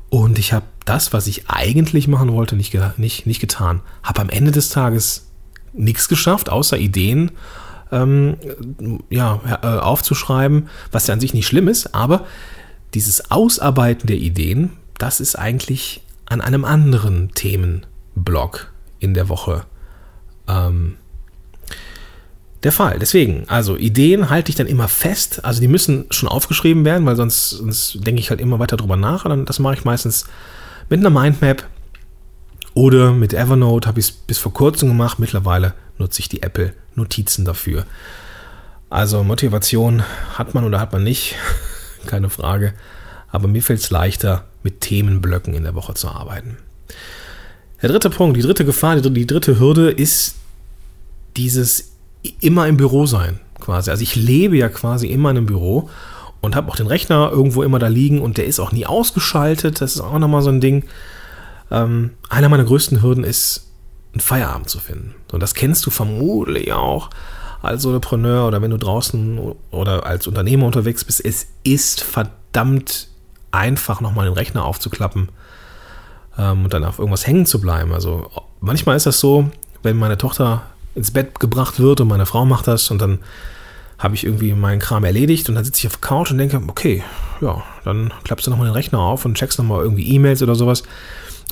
und 0.10 0.39
ich 0.39 0.54
habe 0.54 0.65
das, 0.86 1.12
was 1.12 1.27
ich 1.27 1.50
eigentlich 1.50 2.08
machen 2.08 2.32
wollte, 2.32 2.56
nicht, 2.56 2.77
nicht, 2.98 3.27
nicht 3.27 3.42
getan. 3.42 3.82
Habe 4.01 4.22
am 4.22 4.30
Ende 4.30 4.51
des 4.51 4.70
Tages 4.70 5.27
nichts 5.74 6.08
geschafft, 6.08 6.50
außer 6.50 6.77
Ideen 6.77 7.32
ähm, 7.92 8.38
ja, 9.10 9.39
äh, 9.62 9.68
aufzuschreiben, 9.68 10.70
was 10.92 11.08
ja 11.08 11.13
an 11.13 11.20
sich 11.20 11.34
nicht 11.34 11.48
schlimm 11.48 11.68
ist, 11.68 11.94
aber 11.94 12.25
dieses 12.94 13.32
Ausarbeiten 13.32 14.08
der 14.08 14.18
Ideen, 14.18 14.72
das 14.98 15.20
ist 15.20 15.36
eigentlich 15.36 16.01
an 16.25 16.42
einem 16.42 16.65
anderen 16.65 17.32
Themenblock 17.34 18.72
in 19.00 19.13
der 19.13 19.30
Woche 19.30 19.65
ähm, 20.48 20.96
der 22.63 22.72
Fall. 22.72 22.98
Deswegen, 23.00 23.44
also 23.48 23.77
Ideen 23.77 24.30
halte 24.30 24.50
ich 24.50 24.56
dann 24.56 24.68
immer 24.68 24.88
fest. 24.88 25.46
Also 25.46 25.62
die 25.62 25.68
müssen 25.68 26.06
schon 26.10 26.27
aufgeschrieben 26.27 26.84
werden, 26.84 27.06
weil 27.06 27.15
sonst, 27.15 27.51
sonst 27.51 28.06
denke 28.06 28.20
ich 28.20 28.32
halt 28.32 28.42
immer 28.42 28.60
weiter 28.60 28.77
drüber 28.77 28.98
nach. 28.98 29.25
Und 29.25 29.48
das 29.48 29.60
mache 29.60 29.75
ich 29.75 29.86
meistens 29.86 30.25
mit 30.89 31.00
einer 31.00 31.12
Mindmap 31.12 31.68
oder 32.75 33.13
mit 33.13 33.34
Evernote 33.34 33.88
habe 33.88 34.00
ich 34.00 34.08
es 34.08 34.12
bis 34.12 34.38
vor 34.38 34.53
kurzem 34.53 34.89
gemacht. 34.89 35.17
Mittlerweile 35.17 35.74
nutze 35.98 36.20
ich 36.20 36.29
die 36.29 36.44
Apple 36.44 36.74
Notizen 36.94 37.46
dafür. 37.46 37.86
Also 38.89 39.24
Motivation 39.24 40.03
hat 40.34 40.53
man 40.53 40.65
oder 40.65 40.79
hat 40.79 40.94
man 40.94 41.03
nicht, 41.03 41.36
keine 42.05 42.29
Frage. 42.29 42.74
Aber 43.32 43.48
mir 43.48 43.63
fällt 43.63 43.79
es 43.79 43.89
leichter, 43.89 44.46
mit 44.62 44.82
Themenblöcken 44.82 45.53
in 45.53 45.63
der 45.63 45.74
Woche 45.74 45.94
zu 45.94 46.10
arbeiten. 46.10 46.58
Der 47.82 47.89
dritte 47.89 48.10
Punkt, 48.10 48.38
die 48.38 48.41
dritte 48.41 48.65
Gefahr, 48.65 49.00
die 49.00 49.27
dritte 49.27 49.60
Hürde 49.60 49.89
ist 49.89 50.36
dieses 51.38 51.94
immer 52.41 52.67
im 52.67 52.77
Büro 52.77 53.05
sein 53.05 53.39
quasi. 53.60 53.89
Also 53.89 54.03
ich 54.03 54.15
lebe 54.15 54.58
ja 54.58 54.70
quasi 54.70 55.08
immer 55.08 55.32
in 55.32 55.38
einem 55.38 55.46
Büro 55.46 55.89
und 56.41 56.55
habe 56.55 56.70
auch 56.70 56.75
den 56.75 56.88
Rechner 56.88 57.29
irgendwo 57.32 57.63
immer 57.63 57.79
da 57.79 57.88
liegen 57.88 58.22
und 58.22 58.38
der 58.38 58.46
ist 58.46 58.60
auch 58.60 58.72
nie 58.72 58.86
ausgeschaltet. 58.86 59.82
Das 59.82 59.96
ist 59.96 60.01
auch 60.01 60.20
nochmal 60.20 60.41
so 60.41 60.50
ein 60.50 60.62
Ding. 60.62 60.84
Ähm, 61.72 62.12
einer 62.29 62.50
meiner 62.50 62.63
größten 62.63 63.01
Hürden 63.01 63.24
ist, 63.24 63.72
einen 64.13 64.22
Feierabend 64.22 64.69
zu 64.69 64.79
finden. 64.79 65.15
Und 65.31 65.41
das 65.41 65.53
kennst 65.53 65.86
du 65.86 65.89
vermutlich 65.89 66.72
auch 66.72 67.10
als 67.62 67.81
Solopreneur 67.81 68.48
oder 68.48 68.62
wenn 68.62 68.72
du 68.72 68.77
draußen 68.77 69.39
oder 69.72 70.05
als 70.05 70.27
Unternehmer 70.27 70.65
unterwegs 70.65 71.03
bist. 71.03 71.24
Es 71.25 71.48
ist 71.63 72.01
verdammt 72.01 73.10
einfach, 73.51 74.01
nochmal 74.01 74.25
den 74.25 74.34
Rechner 74.34 74.65
aufzuklappen 74.65 75.29
ähm, 76.38 76.63
und 76.65 76.74
dann 76.74 76.84
auf 76.84 77.00
irgendwas 77.00 77.27
hängen 77.27 77.45
zu 77.45 77.60
bleiben. 77.60 77.93
Also 77.93 78.29
manchmal 78.62 78.95
ist 78.95 79.05
das 79.05 79.19
so, 79.19 79.50
wenn 79.84 79.98
meine 79.98 80.17
Tochter 80.17 80.63
ins 80.93 81.12
Bett 81.12 81.39
gebracht 81.39 81.79
wird 81.79 82.01
und 82.01 82.07
meine 82.07 82.25
Frau 82.25 82.45
macht 82.45 82.67
das 82.67 82.91
und 82.91 83.01
dann 83.01 83.19
habe 83.98 84.15
ich 84.15 84.25
irgendwie 84.25 84.53
meinen 84.53 84.79
Kram 84.79 85.03
erledigt 85.03 85.48
und 85.48 85.55
dann 85.55 85.63
sitze 85.63 85.79
ich 85.79 85.88
auf 85.88 85.98
der 85.98 86.01
Couch 86.01 86.31
und 86.31 86.38
denke, 86.38 86.62
okay, 86.67 87.03
ja, 87.41 87.63
dann 87.84 88.13
klappst 88.24 88.45
du 88.45 88.51
nochmal 88.51 88.67
den 88.67 88.74
Rechner 88.74 89.00
auf 89.00 89.25
und 89.25 89.36
checkst 89.36 89.57
nochmal 89.57 89.81
irgendwie 89.84 90.07
E-Mails 90.13 90.41
oder 90.41 90.55
sowas. 90.55 90.84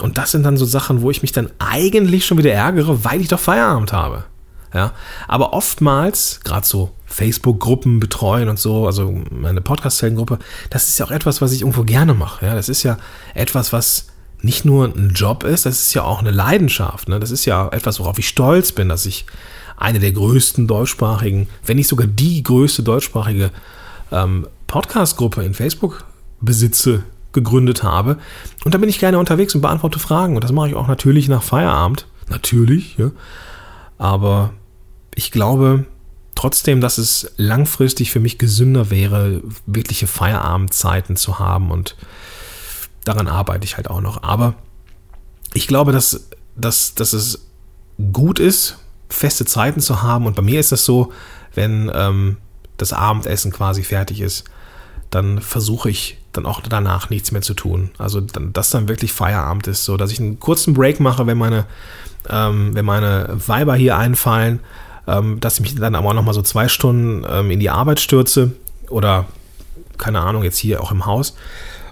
Und 0.02 0.18
das 0.18 0.32
sind 0.32 0.44
dann 0.44 0.58
so 0.58 0.66
Sachen, 0.66 1.02
wo 1.02 1.12
ich 1.12 1.22
mich 1.22 1.32
dann 1.32 1.50
eigentlich 1.60 2.26
schon 2.26 2.38
wieder 2.38 2.52
ärgere, 2.52 3.04
weil 3.04 3.22
ich 3.22 3.28
doch 3.28 3.40
Feierabend 3.40 3.94
habe. 3.94 4.26
Ja, 4.74 4.94
aber 5.28 5.54
oftmals, 5.54 6.40
gerade 6.44 6.66
so 6.66 6.92
Facebook-Gruppen 7.06 8.00
betreuen 8.00 8.50
und 8.50 8.58
so, 8.58 8.88
also 8.88 9.22
meine 9.30 9.62
Podcast-Zellengruppe, 9.62 10.40
das 10.72 10.90
ist 10.90 10.98
ja 10.98 11.06
auch 11.06 11.12
etwas, 11.12 11.42
was 11.42 11.52
ich 11.52 11.62
irgendwo 11.62 11.84
gerne 11.84 12.16
mache. 12.16 12.48
Ja, 12.48 12.56
das 12.56 12.70
ist 12.70 12.82
ja 12.82 12.98
etwas, 13.36 13.72
was 13.72 14.08
nicht 14.42 14.66
nur 14.66 14.86
ein 14.86 15.12
Job 15.14 15.44
ist, 15.44 15.68
das 15.68 15.80
ist 15.80 15.94
ja 15.94 16.04
auch 16.04 16.20
eine 16.20 16.32
Leidenschaft. 16.32 17.08
Ne? 17.08 17.20
Das 17.20 17.30
ist 17.30 17.46
ja 17.46 17.70
etwas, 17.70 18.00
worauf 18.00 18.18
ich 18.18 18.28
stolz 18.28 18.72
bin, 18.72 18.90
dass 18.90 19.06
ich 19.06 19.26
eine 19.78 20.00
der 20.00 20.12
größten 20.12 20.68
deutschsprachigen, 20.68 21.48
wenn 21.66 21.78
nicht 21.78 21.88
sogar 21.88 22.08
die 22.08 22.42
größte 22.42 22.82
deutschsprachige 22.82 23.52
ähm, 24.12 24.48
Podcast-Gruppe 24.68 25.44
in 25.44 25.54
Facebook 25.54 26.04
besitze, 26.42 27.04
gegründet 27.34 27.84
habe. 27.84 28.18
Und 28.64 28.74
da 28.74 28.78
bin 28.78 28.90
ich 28.90 29.00
gerne 29.00 29.20
unterwegs 29.20 29.54
und 29.56 29.62
beantworte 29.62 30.00
Fragen. 30.00 30.36
Und 30.36 30.44
das 30.44 30.52
mache 30.52 30.70
ich 30.70 30.76
auch 30.76 30.88
natürlich 30.88 31.28
nach 31.28 31.44
Feierabend. 31.44 32.08
Natürlich, 32.30 32.98
ja. 32.98 33.12
Aber 33.98 34.54
ich 35.16 35.32
glaube 35.32 35.86
trotzdem, 36.36 36.82
dass 36.82 36.98
es 36.98 37.32
langfristig 37.38 38.12
für 38.12 38.20
mich 38.20 38.38
gesünder 38.38 38.90
wäre, 38.90 39.42
wirkliche 39.66 40.08
Feierabendzeiten 40.08 41.16
zu 41.16 41.40
haben 41.40 41.72
und 41.72 41.96
daran 43.06 43.28
arbeite 43.28 43.66
ich 43.66 43.78
halt 43.78 43.90
auch 43.90 44.02
noch. 44.02 44.24
Aber 44.24 44.56
ich 45.54 45.68
glaube, 45.68 45.92
dass, 45.92 46.30
dass, 46.56 46.96
dass 46.96 47.14
es 47.14 47.48
gut 48.12 48.40
ist, 48.40 48.78
feste 49.10 49.46
Zeiten 49.46 49.80
zu 49.80 50.02
haben. 50.02 50.26
Und 50.26 50.36
bei 50.36 50.42
mir 50.42 50.60
ist 50.60 50.72
das 50.72 50.86
so, 50.86 51.12
wenn 51.54 51.92
ähm, 51.94 52.38
das 52.78 52.94
Abendessen 52.94 53.52
quasi 53.52 53.84
fertig 53.84 54.22
ist, 54.22 54.46
dann 55.12 55.40
versuche 55.40 55.90
ich 55.90 56.18
dann 56.34 56.46
auch 56.46 56.62
danach 56.62 57.10
nichts 57.10 57.32
mehr 57.32 57.42
zu 57.42 57.54
tun. 57.54 57.92
Also, 57.98 58.22
dann, 58.22 58.54
dass 58.54 58.70
dann 58.70 58.88
wirklich 58.88 59.14
Feierabend 59.14 59.68
ist, 59.68 59.86
so 59.86 59.98
dass 59.98 60.12
ich 60.12 60.20
einen 60.20 60.40
kurzen 60.40 60.74
Break 60.74 61.00
mache, 61.00 61.26
wenn 61.28 61.38
meine, 61.38 61.66
ähm, 62.30 62.76
wenn 62.76 62.86
meine 62.86 63.30
Weiber 63.48 63.76
hier 63.76 63.98
einfallen, 63.98 64.60
ähm, 65.08 65.40
dass 65.40 65.56
ich 65.56 65.62
mich 65.62 65.76
dann 65.76 65.96
aber 65.96 66.10
auch 66.10 66.14
noch 66.14 66.24
mal 66.24 66.34
so 66.34 66.42
zwei 66.42 66.68
Stunden 66.68 67.26
ähm, 67.30 67.52
in 67.52 67.60
die 67.60 67.70
Arbeit 67.70 68.00
stürze 68.00 68.54
oder 68.90 69.26
keine 69.98 70.22
Ahnung, 70.22 70.44
jetzt 70.44 70.58
hier 70.58 70.82
auch 70.82 70.92
im 70.92 71.06
Haus 71.06 71.36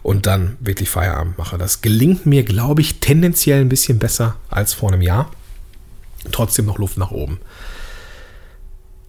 und 0.03 0.25
dann 0.25 0.57
wirklich 0.59 0.89
Feierabend 0.89 1.37
mache. 1.37 1.57
Das 1.57 1.81
gelingt 1.81 2.25
mir, 2.25 2.43
glaube 2.43 2.81
ich, 2.81 2.99
tendenziell 2.99 3.61
ein 3.61 3.69
bisschen 3.69 3.99
besser 3.99 4.35
als 4.49 4.73
vor 4.73 4.91
einem 4.91 5.01
Jahr. 5.01 5.29
Trotzdem 6.31 6.65
noch 6.65 6.77
Luft 6.77 6.97
nach 6.97 7.11
oben. 7.11 7.39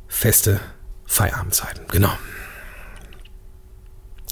Feste 0.08 0.60
Feierabendzeiten, 1.06 1.84
genau. 1.88 2.12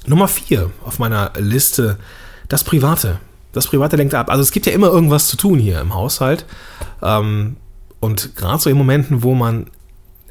Nummer 0.07 0.29
vier 0.29 0.71
auf 0.85 0.99
meiner 0.99 1.33
Liste, 1.39 1.99
das 2.49 2.65
Private. 2.65 3.19
Das 3.53 3.67
Private 3.67 3.97
lenkt 3.97 4.15
ab. 4.15 4.31
Also 4.31 4.43
es 4.43 4.53
gibt 4.53 4.67
ja 4.67 4.73
immer 4.73 4.89
irgendwas 4.89 5.27
zu 5.27 5.37
tun 5.37 5.59
hier 5.59 5.81
im 5.81 5.95
Haushalt. 5.95 6.47
Ähm, 7.03 7.57
und 7.99 8.37
gerade 8.37 8.61
so 8.61 8.71
in 8.71 8.77
Momenten, 8.77 9.23
wo 9.23 9.35
man 9.35 9.67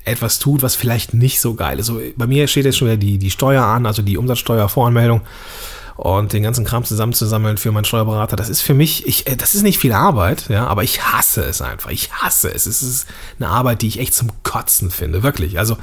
etwas 0.06 0.40
tut, 0.40 0.64
was 0.64 0.76
vielleicht 0.76 1.14
nicht 1.14 1.40
so 1.40 1.54
geil 1.54 1.80
ist. 1.80 1.88
So, 1.88 2.00
bei 2.16 2.28
mir 2.28 2.48
steht 2.48 2.66
jetzt 2.66 2.78
schon 2.78 2.88
wieder 2.88 2.98
die, 2.98 3.18
die 3.18 3.30
Steuer 3.30 3.64
an, 3.64 3.86
also 3.86 4.02
die 4.02 4.18
Umsatzsteuervoranmeldung 4.18 5.22
und 6.00 6.32
den 6.32 6.44
ganzen 6.44 6.64
Kram 6.64 6.86
zusammenzusammeln 6.86 7.58
für 7.58 7.74
meinen 7.74 7.84
Steuerberater, 7.84 8.38
das 8.38 8.48
ist 8.48 8.62
für 8.62 8.74
mich, 8.74 9.06
ich, 9.06 9.28
äh, 9.28 9.36
das 9.36 9.54
ist 9.54 9.64
nicht 9.64 9.80
viel 9.80 9.92
Arbeit, 9.92 10.48
ja, 10.48 10.66
aber 10.66 10.84
ich 10.84 11.04
hasse 11.04 11.44
es 11.44 11.62
einfach. 11.62 11.90
Ich 11.90 12.14
hasse 12.14 12.54
es. 12.54 12.66
Es 12.66 12.82
ist 12.82 13.06
eine 13.38 13.50
Arbeit, 13.50 13.82
die 13.82 13.90
ich 13.90 14.00
echt 14.00 14.14
zum 14.14 14.32
Kotzen 14.44 14.92
finde, 14.92 15.24
wirklich. 15.24 15.60
Also 15.60 15.78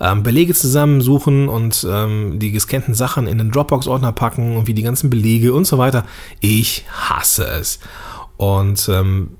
ähm, 0.00 0.22
Belege 0.22 0.54
zusammensuchen 0.54 1.48
und 1.48 1.86
ähm, 1.88 2.38
die 2.38 2.52
gescannten 2.52 2.94
Sachen 2.94 3.26
in 3.26 3.38
den 3.38 3.50
Dropbox-Ordner 3.50 4.12
packen 4.12 4.56
und 4.56 4.66
wie 4.66 4.74
die 4.74 4.82
ganzen 4.82 5.10
Belege 5.10 5.52
und 5.52 5.66
so 5.66 5.78
weiter. 5.78 6.04
Ich 6.40 6.84
hasse 6.90 7.46
es. 7.46 7.78
Und 8.36 8.88
ähm, 8.88 9.30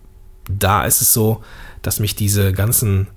da 0.48 0.84
ist 0.84 1.00
es 1.00 1.12
so, 1.12 1.42
dass 1.82 2.00
mich 2.00 2.14
diese 2.14 2.52
ganzen 2.52 3.08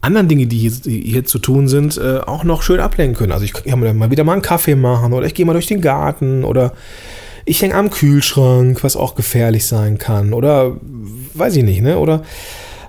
anderen 0.00 0.28
Dinge, 0.28 0.46
die 0.46 0.58
hier, 0.58 0.70
die 0.70 1.00
hier 1.00 1.24
zu 1.24 1.38
tun 1.38 1.68
sind, 1.68 1.96
äh, 1.96 2.18
auch 2.18 2.44
noch 2.44 2.62
schön 2.62 2.80
ablenken 2.80 3.16
können. 3.16 3.32
Also 3.32 3.44
ich 3.44 3.52
kann 3.52 3.80
mir 3.80 3.94
mal 3.94 4.10
wieder 4.10 4.24
mal 4.24 4.32
einen 4.32 4.42
Kaffee 4.42 4.74
machen 4.74 5.12
oder 5.12 5.26
ich 5.26 5.34
gehe 5.34 5.46
mal 5.46 5.52
durch 5.52 5.68
den 5.68 5.80
Garten 5.80 6.44
oder 6.44 6.72
ich 7.44 7.62
hänge 7.62 7.74
am 7.74 7.90
Kühlschrank, 7.90 8.82
was 8.84 8.96
auch 8.96 9.14
gefährlich 9.14 9.66
sein 9.66 9.98
kann 9.98 10.32
oder 10.32 10.76
weiß 11.34 11.56
ich 11.56 11.64
nicht, 11.64 11.82
ne? 11.82 11.98
Oder 11.98 12.22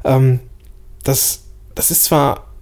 ähm, 0.03 0.39
das, 1.03 1.43
das 1.75 1.91
ist 1.91 2.05
zwar 2.05 2.52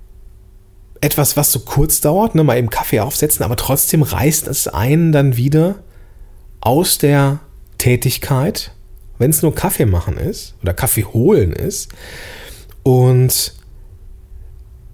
etwas, 1.01 1.35
was 1.35 1.51
so 1.51 1.59
kurz 1.59 1.99
dauert, 1.99 2.35
ne? 2.35 2.43
mal 2.43 2.57
eben 2.57 2.69
Kaffee 2.69 2.99
aufsetzen, 2.99 3.43
aber 3.43 3.55
trotzdem 3.55 4.03
reißt 4.03 4.47
es 4.47 4.67
einen 4.67 5.11
dann 5.11 5.35
wieder 5.35 5.75
aus 6.61 6.99
der 6.99 7.39
Tätigkeit, 7.79 8.71
wenn 9.17 9.31
es 9.31 9.41
nur 9.41 9.53
Kaffee 9.55 9.87
machen 9.87 10.17
ist 10.17 10.55
oder 10.61 10.73
Kaffee 10.73 11.03
holen 11.03 11.53
ist 11.53 11.89
und 12.83 13.53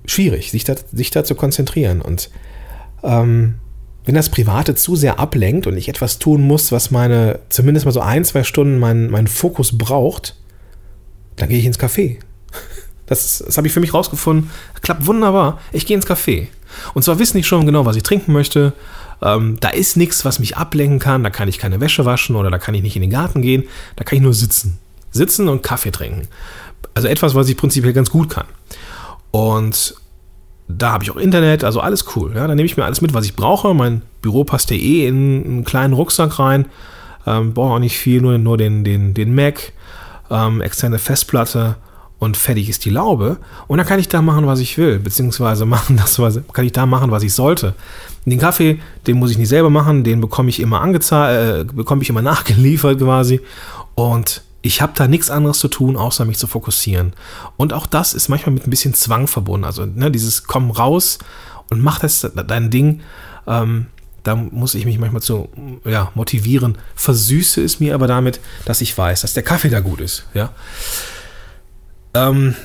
schwierig, 0.06 0.52
sich 0.52 0.64
da, 0.64 0.76
sich 0.92 1.12
da 1.12 1.26
zu 1.26 1.36
konzentrieren. 1.36 2.02
Und 2.02 2.30
ähm, 3.04 3.56
wenn 4.06 4.16
das 4.16 4.30
Private 4.30 4.76
zu 4.76 4.96
sehr 4.96 5.20
ablenkt 5.20 5.68
und 5.68 5.76
ich 5.76 5.90
etwas 5.90 6.20
tun 6.20 6.42
muss, 6.42 6.72
was 6.72 6.92
meine, 6.92 7.40
zumindest 7.50 7.86
mal 7.86 7.92
so 7.92 8.00
ein, 8.00 8.24
zwei 8.24 8.44
Stunden 8.44 8.80
meinen 8.80 9.12
mein 9.12 9.28
Fokus 9.28 9.78
braucht, 9.78 10.38
dann 11.36 11.50
gehe 11.50 11.60
ich 11.60 11.66
ins 11.66 11.80
Café. 11.80 12.20
Das, 13.08 13.44
das 13.46 13.58
habe 13.58 13.68
ich 13.68 13.74
für 13.74 13.80
mich 13.80 13.94
rausgefunden. 13.94 14.52
Klappt 14.82 15.06
wunderbar. 15.06 15.60
Ich 15.72 15.86
gehe 15.86 15.96
ins 15.96 16.06
Café. 16.06 16.48
Und 16.94 17.04
zwar 17.04 17.20
wissen 17.20 17.38
ich 17.38 17.48
schon 17.48 17.66
genau, 17.66 17.86
was 17.86 17.96
ich 17.96 18.04
trinken 18.04 18.34
möchte. 18.34 18.74
Ähm, 19.22 19.58
da 19.60 19.70
ist 19.70 19.98
nichts, 19.98 20.26
was 20.26 20.40
mich 20.40 20.58
ablenken 20.58 21.00
kann. 21.00 21.24
Da 21.24 21.30
kann 21.30 21.48
ich 21.48 21.58
keine 21.58 21.80
Wäsche 21.80 22.06
waschen 22.06 22.36
oder 22.36 22.52
da 22.52 22.60
kann 22.60 22.76
ich 22.76 22.84
nicht 22.84 22.96
in 22.96 23.02
den 23.02 23.12
Garten 23.12 23.42
gehen. 23.42 23.64
Da 23.96 24.04
kann 24.04 24.18
ich 24.18 24.24
nur 24.24 24.34
sitzen. 24.34 24.78
Sitzen 25.12 25.48
und 25.48 25.64
Kaffee 25.64 25.92
trinken. 25.92 26.28
Also 26.94 27.08
etwas, 27.08 27.34
was 27.34 27.50
ich 27.50 27.58
prinzipiell 27.58 27.94
ganz 27.94 28.10
gut 28.10 28.30
kann. 28.30 28.46
Und 29.32 29.96
da 30.68 30.92
habe 30.92 31.04
ich 31.04 31.12
auch 31.12 31.16
Internet, 31.16 31.64
also 31.64 31.80
alles 31.80 32.06
cool. 32.16 32.34
Ja, 32.36 32.46
da 32.46 32.54
nehme 32.54 32.66
ich 32.66 32.76
mir 32.76 32.86
alles 32.86 33.02
mit, 33.02 33.14
was 33.14 33.26
ich 33.26 33.36
brauche. 33.36 33.74
Mein 33.74 34.02
Büro 34.22 34.44
passt 34.44 34.70
ja 34.70 34.78
eh 34.78 35.08
in 35.08 35.46
einen 35.46 35.64
kleinen 35.64 35.94
Rucksack 35.94 36.40
rein. 36.40 36.66
Ähm, 37.26 37.54
brauche 37.54 37.76
auch 37.76 37.80
nicht 37.80 37.98
viel, 37.98 38.22
nur, 38.22 38.38
nur 38.38 38.58
den, 38.58 38.84
den, 38.84 39.14
den 39.14 39.34
Mac, 39.34 39.74
ähm, 40.30 40.62
externe 40.62 41.00
Festplatte 41.00 41.78
und 42.20 42.38
fertig 42.38 42.70
ist 42.70 42.86
die 42.86 42.90
Laube. 42.90 43.38
Und 43.68 43.78
dann 43.78 43.88
kann 43.88 44.00
ich 44.00 44.08
da 44.08 44.22
machen, 44.22 44.48
was 44.48 44.60
ich 44.60 44.78
will, 44.78 45.00
beziehungsweise 45.00 45.66
machen 45.66 45.98
das, 45.98 46.20
was, 46.20 46.40
kann 46.54 46.66
ich 46.66 46.72
da 46.72 46.86
machen, 46.86 47.12
was 47.12 47.24
ich 47.24 47.34
sollte. 47.34 47.76
Den 48.26 48.40
Kaffee, 48.40 48.80
den 49.06 49.18
muss 49.18 49.32
ich 49.32 49.38
nicht 49.38 49.50
selber 49.50 49.70
machen, 49.70 50.04
den 50.04 50.20
bekomme 50.20 50.50
ich 50.50 50.60
immer 50.60 50.82
angezahlt, 50.82 51.70
äh, 51.70 51.74
bekomme 51.74 52.02
ich 52.02 52.10
immer 52.10 52.22
nachgeliefert 52.24 53.00
quasi. 53.00 53.42
Und 53.96 54.42
ich 54.62 54.82
habe 54.82 54.94
da 54.96 55.08
nichts 55.08 55.30
anderes 55.30 55.60
zu 55.60 55.68
tun, 55.68 55.96
außer 55.96 56.26
mich 56.26 56.38
zu 56.38 56.48
fokussieren. 56.48 57.14
Und 57.56 57.72
auch 57.72 57.86
das 57.86 58.14
ist 58.14 58.28
manchmal 58.28 58.54
mit 58.54 58.68
ein 58.68 58.70
bisschen 58.70 58.94
Zwang 58.94 59.28
verbunden. 59.28 59.66
Also 59.66 59.86
ne, 59.86 60.12
dieses 60.12 60.44
Komm 60.44 60.72
raus 60.72 61.20
und 61.70 61.82
mach 61.82 62.00
das 62.00 62.30
dein 62.48 62.70
Ding. 62.70 63.02
Ähm, 63.46 63.88
da 64.24 64.36
muss 64.36 64.76
ich 64.76 64.86
mich 64.86 65.00
manchmal 65.00 65.22
zu 65.22 65.48
ja, 65.86 66.12
motivieren. 66.16 66.78
Versüße 66.96 67.64
es 67.64 67.80
mir 67.80 67.96
aber 67.96 68.08
damit, 68.08 68.42
dass 68.66 68.82
ich 68.82 68.98
weiß, 68.98 69.22
dass 69.22 69.34
der 69.34 69.44
Kaffee 69.44 69.70
da 69.70 69.80
gut 69.80 70.02
ist. 70.02 70.26
Ja. 70.34 70.50
Ähm, 72.18 72.56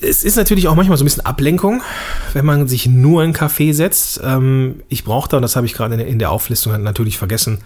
es 0.00 0.24
ist 0.24 0.36
natürlich 0.36 0.68
auch 0.68 0.74
manchmal 0.74 0.96
so 0.96 1.04
ein 1.04 1.06
bisschen 1.06 1.26
Ablenkung, 1.26 1.82
wenn 2.32 2.46
man 2.46 2.66
sich 2.66 2.86
nur 2.86 3.22
in 3.22 3.34
einen 3.34 3.36
Café 3.36 3.74
setzt. 3.74 4.20
Ähm, 4.24 4.82
ich 4.88 5.04
brauche 5.04 5.28
da, 5.28 5.36
und 5.36 5.42
das 5.42 5.56
habe 5.56 5.66
ich 5.66 5.74
gerade 5.74 6.00
in 6.02 6.18
der 6.18 6.30
Auflistung 6.30 6.82
natürlich 6.82 7.18
vergessen, 7.18 7.58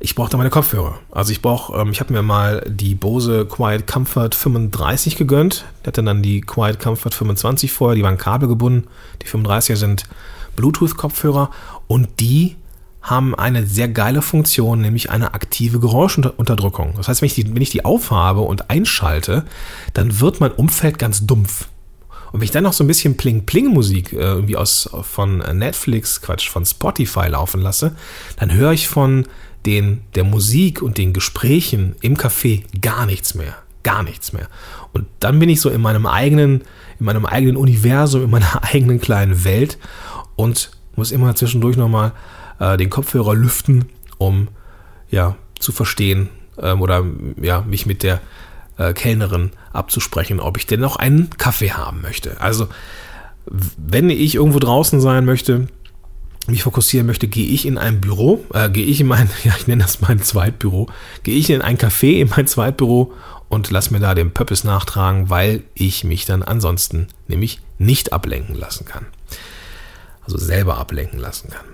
ich 0.00 0.14
brauche 0.14 0.28
da 0.28 0.36
meine 0.36 0.50
Kopfhörer. 0.50 0.98
Also 1.10 1.32
ich 1.32 1.40
brauche, 1.40 1.80
ähm, 1.80 1.90
ich 1.90 2.00
habe 2.00 2.12
mir 2.12 2.22
mal 2.22 2.62
die 2.68 2.94
Bose 2.94 3.46
Quiet 3.46 3.86
Comfort 3.86 4.30
35 4.34 5.16
gegönnt. 5.16 5.64
Ich 5.80 5.86
hatte 5.86 6.02
dann 6.02 6.22
die 6.22 6.42
Quiet 6.42 6.78
Comfort 6.78 7.12
25 7.12 7.72
vorher, 7.72 7.96
die 7.96 8.02
waren 8.02 8.18
kabelgebunden. 8.18 8.88
Die 9.22 9.26
35er 9.26 9.76
sind 9.76 10.04
Bluetooth-Kopfhörer 10.56 11.50
und 11.86 12.20
die 12.20 12.56
haben 13.04 13.34
eine 13.34 13.66
sehr 13.66 13.88
geile 13.88 14.22
Funktion, 14.22 14.80
nämlich 14.80 15.10
eine 15.10 15.34
aktive 15.34 15.78
Geräuschunterdrückung. 15.78 16.94
Das 16.96 17.06
heißt, 17.06 17.20
wenn 17.20 17.26
ich, 17.26 17.34
die, 17.34 17.54
wenn 17.54 17.60
ich 17.60 17.68
die 17.68 17.84
aufhabe 17.84 18.40
und 18.40 18.70
einschalte, 18.70 19.44
dann 19.92 20.20
wird 20.20 20.40
mein 20.40 20.52
Umfeld 20.52 20.98
ganz 20.98 21.26
dumpf. 21.26 21.68
Und 22.32 22.40
wenn 22.40 22.46
ich 22.46 22.50
dann 22.50 22.64
noch 22.64 22.72
so 22.72 22.82
ein 22.82 22.86
bisschen 22.86 23.18
Pling-Pling-Musik 23.18 24.14
äh, 24.14 24.16
irgendwie 24.16 24.56
aus, 24.56 24.88
von 25.02 25.38
Netflix, 25.38 26.22
Quatsch, 26.22 26.48
von 26.48 26.64
Spotify 26.64 27.28
laufen 27.28 27.60
lasse, 27.60 27.94
dann 28.38 28.52
höre 28.52 28.72
ich 28.72 28.88
von 28.88 29.26
den, 29.66 30.00
der 30.14 30.24
Musik 30.24 30.80
und 30.80 30.96
den 30.96 31.12
Gesprächen 31.12 31.96
im 32.00 32.16
Café 32.16 32.64
gar 32.80 33.04
nichts 33.04 33.34
mehr. 33.34 33.54
Gar 33.82 34.02
nichts 34.02 34.32
mehr. 34.32 34.48
Und 34.94 35.06
dann 35.20 35.38
bin 35.38 35.50
ich 35.50 35.60
so 35.60 35.68
in 35.68 35.82
meinem 35.82 36.06
eigenen, 36.06 36.62
in 36.98 37.04
meinem 37.04 37.26
eigenen 37.26 37.58
Universum, 37.58 38.24
in 38.24 38.30
meiner 38.30 38.64
eigenen 38.72 38.98
kleinen 38.98 39.44
Welt 39.44 39.76
und 40.36 40.70
muss 40.96 41.12
immer 41.12 41.34
zwischendurch 41.34 41.76
nochmal 41.76 42.12
äh, 42.58 42.76
den 42.76 42.90
Kopfhörer 42.90 43.34
lüften, 43.34 43.86
um 44.18 44.48
ja 45.10 45.36
zu 45.58 45.72
verstehen 45.72 46.28
ähm, 46.58 46.80
oder 46.80 47.04
ja 47.40 47.62
mich 47.62 47.86
mit 47.86 48.02
der 48.02 48.20
äh, 48.76 48.92
Kellnerin 48.92 49.50
abzusprechen, 49.72 50.40
ob 50.40 50.56
ich 50.56 50.66
denn 50.66 50.80
noch 50.80 50.96
einen 50.96 51.30
Kaffee 51.30 51.72
haben 51.72 52.00
möchte. 52.02 52.40
Also 52.40 52.68
wenn 53.46 54.10
ich 54.10 54.36
irgendwo 54.36 54.58
draußen 54.58 55.00
sein 55.00 55.24
möchte, 55.24 55.68
mich 56.46 56.62
fokussieren 56.62 57.06
möchte, 57.06 57.26
gehe 57.26 57.46
ich 57.46 57.66
in 57.66 57.78
ein 57.78 58.00
Büro, 58.00 58.44
äh, 58.52 58.68
gehe 58.68 58.84
ich 58.84 59.00
in 59.00 59.06
mein, 59.06 59.30
ja, 59.44 59.54
ich 59.58 59.66
nenne 59.66 59.82
das 59.82 60.00
mein 60.00 60.22
Zweitbüro, 60.22 60.88
gehe 61.22 61.36
ich 61.36 61.50
in 61.50 61.62
ein 61.62 61.78
Café, 61.78 62.20
in 62.20 62.28
mein 62.28 62.46
Zweitbüro 62.46 63.12
und 63.48 63.70
lass 63.70 63.90
mir 63.90 64.00
da 64.00 64.14
den 64.14 64.32
Pöppes 64.32 64.64
nachtragen, 64.64 65.30
weil 65.30 65.62
ich 65.74 66.04
mich 66.04 66.26
dann 66.26 66.42
ansonsten 66.42 67.08
nämlich 67.28 67.60
nicht 67.78 68.12
ablenken 68.12 68.54
lassen 68.54 68.84
kann. 68.84 69.06
Also 70.24 70.38
selber 70.38 70.78
ablenken 70.78 71.18
lassen 71.18 71.50
kann. 71.50 71.66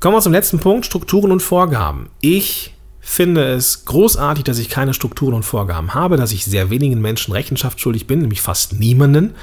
Kommen 0.00 0.16
wir 0.16 0.20
zum 0.20 0.32
letzten 0.32 0.58
Punkt, 0.58 0.84
Strukturen 0.84 1.32
und 1.32 1.40
Vorgaben. 1.40 2.10
Ich 2.20 2.74
finde 3.00 3.44
es 3.52 3.84
großartig, 3.84 4.44
dass 4.44 4.58
ich 4.58 4.68
keine 4.68 4.94
Strukturen 4.94 5.34
und 5.34 5.44
Vorgaben 5.44 5.94
habe, 5.94 6.16
dass 6.16 6.32
ich 6.32 6.44
sehr 6.44 6.70
wenigen 6.70 7.00
Menschen 7.00 7.32
Rechenschaft 7.32 7.80
schuldig 7.80 8.06
bin, 8.06 8.20
nämlich 8.20 8.40
fast 8.40 8.78
niemanden. 8.78 9.34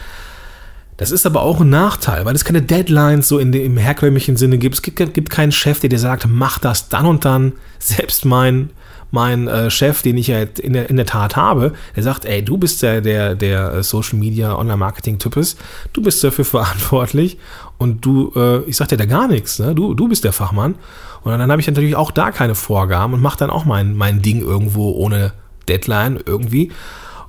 Das 0.98 1.12
ist 1.12 1.25
aber 1.25 1.42
auch 1.42 1.62
ein 1.62 1.70
Nachteil, 1.70 2.25
weil 2.25 2.36
es 2.36 2.46
keine 2.46 2.62
Deadlines 2.62 3.28
so 3.28 3.40
in 3.40 3.51
dem, 3.51 3.66
im 3.66 3.78
herkömmlichen 3.78 4.38
Sinne 4.38 4.58
gibt. 4.58 4.75
Es 4.75 4.82
gibt, 4.82 4.98
gibt 5.13 5.30
keinen 5.30 5.51
Chef, 5.51 5.80
der 5.80 5.90
dir 5.90 5.98
sagt, 5.98 6.28
mach 6.28 6.60
das 6.60 6.90
dann 6.90 7.06
und 7.06 7.25
dann. 7.25 7.54
Selbst 7.80 8.25
mein 8.25 8.70
mein 9.12 9.48
äh, 9.48 9.70
Chef, 9.70 10.01
den 10.01 10.18
ich 10.18 10.27
ja 10.27 10.41
in 10.41 10.74
der, 10.74 10.89
in 10.89 10.96
der 10.96 11.06
Tat 11.06 11.36
habe, 11.36 11.74
der 11.96 12.03
sagt, 12.03 12.25
ey, 12.25 12.44
du 12.44 12.58
bist 12.58 12.82
der, 12.82 13.01
der, 13.01 13.36
der 13.36 13.74
äh, 13.74 13.84
Social 13.84 14.18
Media 14.18 14.58
Online 14.58 14.77
Marketing 14.77 15.20
Typ 15.20 15.38
ist, 15.38 15.60
du 15.94 16.01
bist 16.01 16.24
dafür 16.24 16.46
verantwortlich 16.46 17.38
und 17.77 18.06
du, 18.06 18.32
äh, 18.36 18.62
ich 18.70 18.77
sag 18.77 18.88
dir 18.88 18.98
da 18.98 19.06
gar 19.06 19.27
nichts, 19.27 19.60
ne? 19.60 19.75
du, 19.75 19.94
du 19.94 20.08
bist 20.08 20.24
der 20.24 20.34
Fachmann. 20.34 20.75
Und 21.24 21.38
dann 21.38 21.51
habe 21.51 21.62
ich 21.62 21.68
natürlich 21.68 21.96
auch 21.96 22.10
da 22.10 22.32
keine 22.32 22.56
Vorgaben 22.56 23.13
und 23.13 23.22
mache 23.22 23.38
dann 23.38 23.51
auch 23.51 23.65
mein, 23.65 23.96
mein 23.96 24.24
Ding 24.24 24.41
irgendwo 24.41 24.91
ohne 24.91 25.34
Deadline 25.68 26.20
irgendwie. 26.25 26.72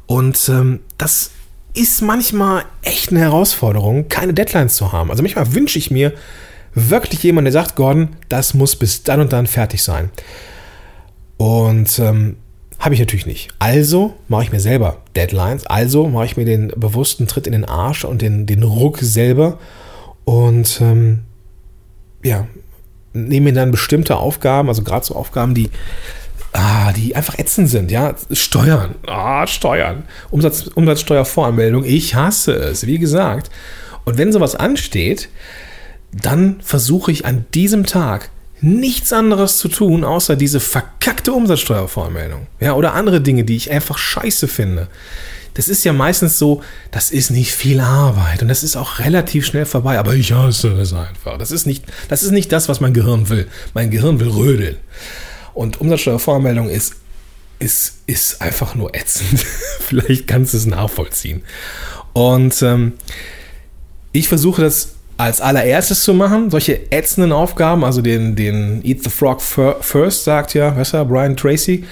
Und 0.06 0.48
ähm, 0.48 0.80
das 0.96 1.32
ist 1.74 2.02
manchmal 2.02 2.64
echt 2.82 3.10
eine 3.10 3.20
Herausforderung, 3.20 4.08
keine 4.08 4.34
Deadlines 4.34 4.76
zu 4.76 4.92
haben. 4.92 5.10
Also 5.10 5.22
manchmal 5.22 5.54
wünsche 5.54 5.78
ich 5.78 5.90
mir 5.90 6.12
wirklich 6.74 7.22
jemanden, 7.22 7.46
der 7.46 7.52
sagt, 7.52 7.76
Gordon, 7.76 8.16
das 8.28 8.54
muss 8.54 8.76
bis 8.76 9.02
dann 9.02 9.20
und 9.20 9.32
dann 9.32 9.46
fertig 9.46 9.82
sein. 9.82 10.10
Und 11.36 11.98
ähm, 11.98 12.36
habe 12.82 12.94
ich 12.94 13.00
natürlich 13.00 13.26
nicht. 13.26 13.50
Also 13.60 14.14
mache 14.26 14.42
ich 14.42 14.52
mir 14.52 14.60
selber 14.60 14.98
Deadlines. 15.14 15.66
Also 15.66 16.08
mache 16.08 16.24
ich 16.24 16.36
mir 16.36 16.44
den 16.44 16.72
bewussten 16.76 17.28
Tritt 17.28 17.46
in 17.46 17.52
den 17.52 17.64
Arsch 17.64 18.04
und 18.04 18.22
den, 18.22 18.46
den 18.46 18.64
Ruck 18.64 18.98
selber. 18.98 19.58
Und 20.24 20.80
ähm, 20.80 21.20
ja, 22.24 22.46
nehme 23.12 23.44
mir 23.44 23.52
dann 23.52 23.70
bestimmte 23.70 24.16
Aufgaben, 24.16 24.68
also 24.68 24.82
gerade 24.82 25.04
so 25.04 25.14
Aufgaben, 25.14 25.54
die, 25.54 25.70
ah, 26.52 26.92
die 26.92 27.14
einfach 27.14 27.38
ätzend 27.38 27.68
sind. 27.68 27.90
Ja, 27.90 28.14
Steuern. 28.32 28.96
Ah, 29.06 29.46
Steuern. 29.46 30.04
Umsatz, 30.30 30.66
Umsatzsteuervoranmeldung. 30.66 31.84
Ich 31.84 32.16
hasse 32.16 32.54
es, 32.54 32.86
wie 32.86 32.98
gesagt. 32.98 33.50
Und 34.04 34.18
wenn 34.18 34.32
sowas 34.32 34.56
ansteht, 34.56 35.28
dann 36.12 36.60
versuche 36.62 37.12
ich 37.12 37.24
an 37.26 37.46
diesem 37.54 37.86
Tag 37.86 38.30
nichts 38.62 39.12
anderes 39.12 39.58
zu 39.58 39.68
tun, 39.68 40.04
außer 40.04 40.36
diese 40.36 40.60
verkackte 40.60 41.32
Umsatzsteuervoranmeldung. 41.32 42.46
Ja, 42.60 42.74
oder 42.74 42.94
andere 42.94 43.20
Dinge, 43.20 43.44
die 43.44 43.56
ich 43.56 43.70
einfach 43.70 43.98
scheiße 43.98 44.48
finde. 44.48 44.88
Das 45.54 45.68
ist 45.68 45.84
ja 45.84 45.92
meistens 45.92 46.38
so, 46.38 46.62
das 46.90 47.10
ist 47.10 47.30
nicht 47.30 47.52
viel 47.52 47.80
Arbeit 47.80 48.40
und 48.40 48.48
das 48.48 48.62
ist 48.62 48.76
auch 48.76 49.00
relativ 49.00 49.44
schnell 49.44 49.66
vorbei, 49.66 49.98
aber 49.98 50.14
ich 50.14 50.32
hasse 50.32 50.72
es 50.80 50.94
einfach. 50.94 51.36
Das 51.36 51.50
ist 51.50 51.66
nicht, 51.66 51.84
das 52.08 52.22
ist 52.22 52.30
nicht 52.30 52.50
das, 52.52 52.68
was 52.68 52.80
mein 52.80 52.94
Gehirn 52.94 53.28
will. 53.28 53.48
Mein 53.74 53.90
Gehirn 53.90 54.18
will 54.18 54.30
rödeln. 54.30 54.76
Und 55.52 55.80
Umsatzsteuervoranmeldung 55.80 56.70
ist, 56.70 56.94
ist, 57.58 57.98
ist 58.06 58.40
einfach 58.40 58.74
nur 58.74 58.94
ätzend. 58.94 59.44
Vielleicht 59.80 60.26
kannst 60.26 60.54
du 60.54 60.58
es 60.58 60.66
nachvollziehen. 60.66 61.42
Und 62.14 62.62
ähm, 62.62 62.94
ich 64.12 64.28
versuche 64.28 64.62
das 64.62 64.94
als 65.16 65.40
allererstes 65.40 66.02
zu 66.02 66.14
machen, 66.14 66.50
solche 66.50 66.90
ätzenden 66.90 67.32
Aufgaben, 67.32 67.84
also 67.84 68.02
den, 68.02 68.34
den 68.34 68.84
Eat 68.84 69.04
the 69.04 69.10
Frog 69.10 69.40
first, 69.40 70.24
sagt 70.24 70.54
ja, 70.54 70.76
weißt 70.76 70.94
du, 70.94 71.04
Brian 71.04 71.36
Tracy. 71.36 71.84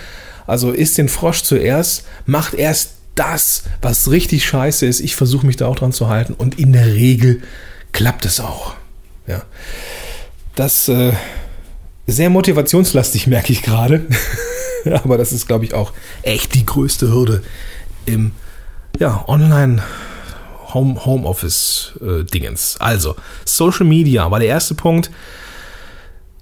Also 0.46 0.72
isst 0.72 0.98
den 0.98 1.08
Frosch 1.08 1.42
zuerst, 1.42 2.04
macht 2.26 2.54
erst 2.54 2.94
das, 3.14 3.64
was 3.82 4.10
richtig 4.10 4.44
scheiße 4.44 4.86
ist. 4.86 5.00
Ich 5.00 5.14
versuche 5.14 5.46
mich 5.46 5.56
da 5.56 5.66
auch 5.66 5.76
dran 5.76 5.92
zu 5.92 6.08
halten 6.08 6.34
und 6.34 6.58
in 6.58 6.72
der 6.72 6.86
Regel 6.86 7.42
klappt 7.92 8.24
es 8.24 8.40
auch. 8.40 8.74
Ja. 9.26 9.42
Das 10.56 10.88
äh, 10.88 11.12
sehr 12.06 12.30
motivationslastig, 12.30 13.26
merke 13.26 13.52
ich 13.52 13.62
gerade. 13.62 14.06
Aber 15.04 15.18
das 15.18 15.32
ist, 15.32 15.46
glaube 15.46 15.64
ich, 15.64 15.74
auch 15.74 15.92
echt 16.22 16.54
die 16.54 16.66
größte 16.66 17.12
Hürde 17.12 17.42
im 18.06 18.32
ja, 18.98 19.24
Online- 19.28 19.82
Home, 20.74 21.04
Homeoffice-Dingens. 21.04 22.76
Äh, 22.76 22.84
also, 22.84 23.16
Social 23.44 23.86
Media 23.86 24.30
war 24.30 24.38
der 24.38 24.48
erste 24.48 24.74
Punkt. 24.74 25.10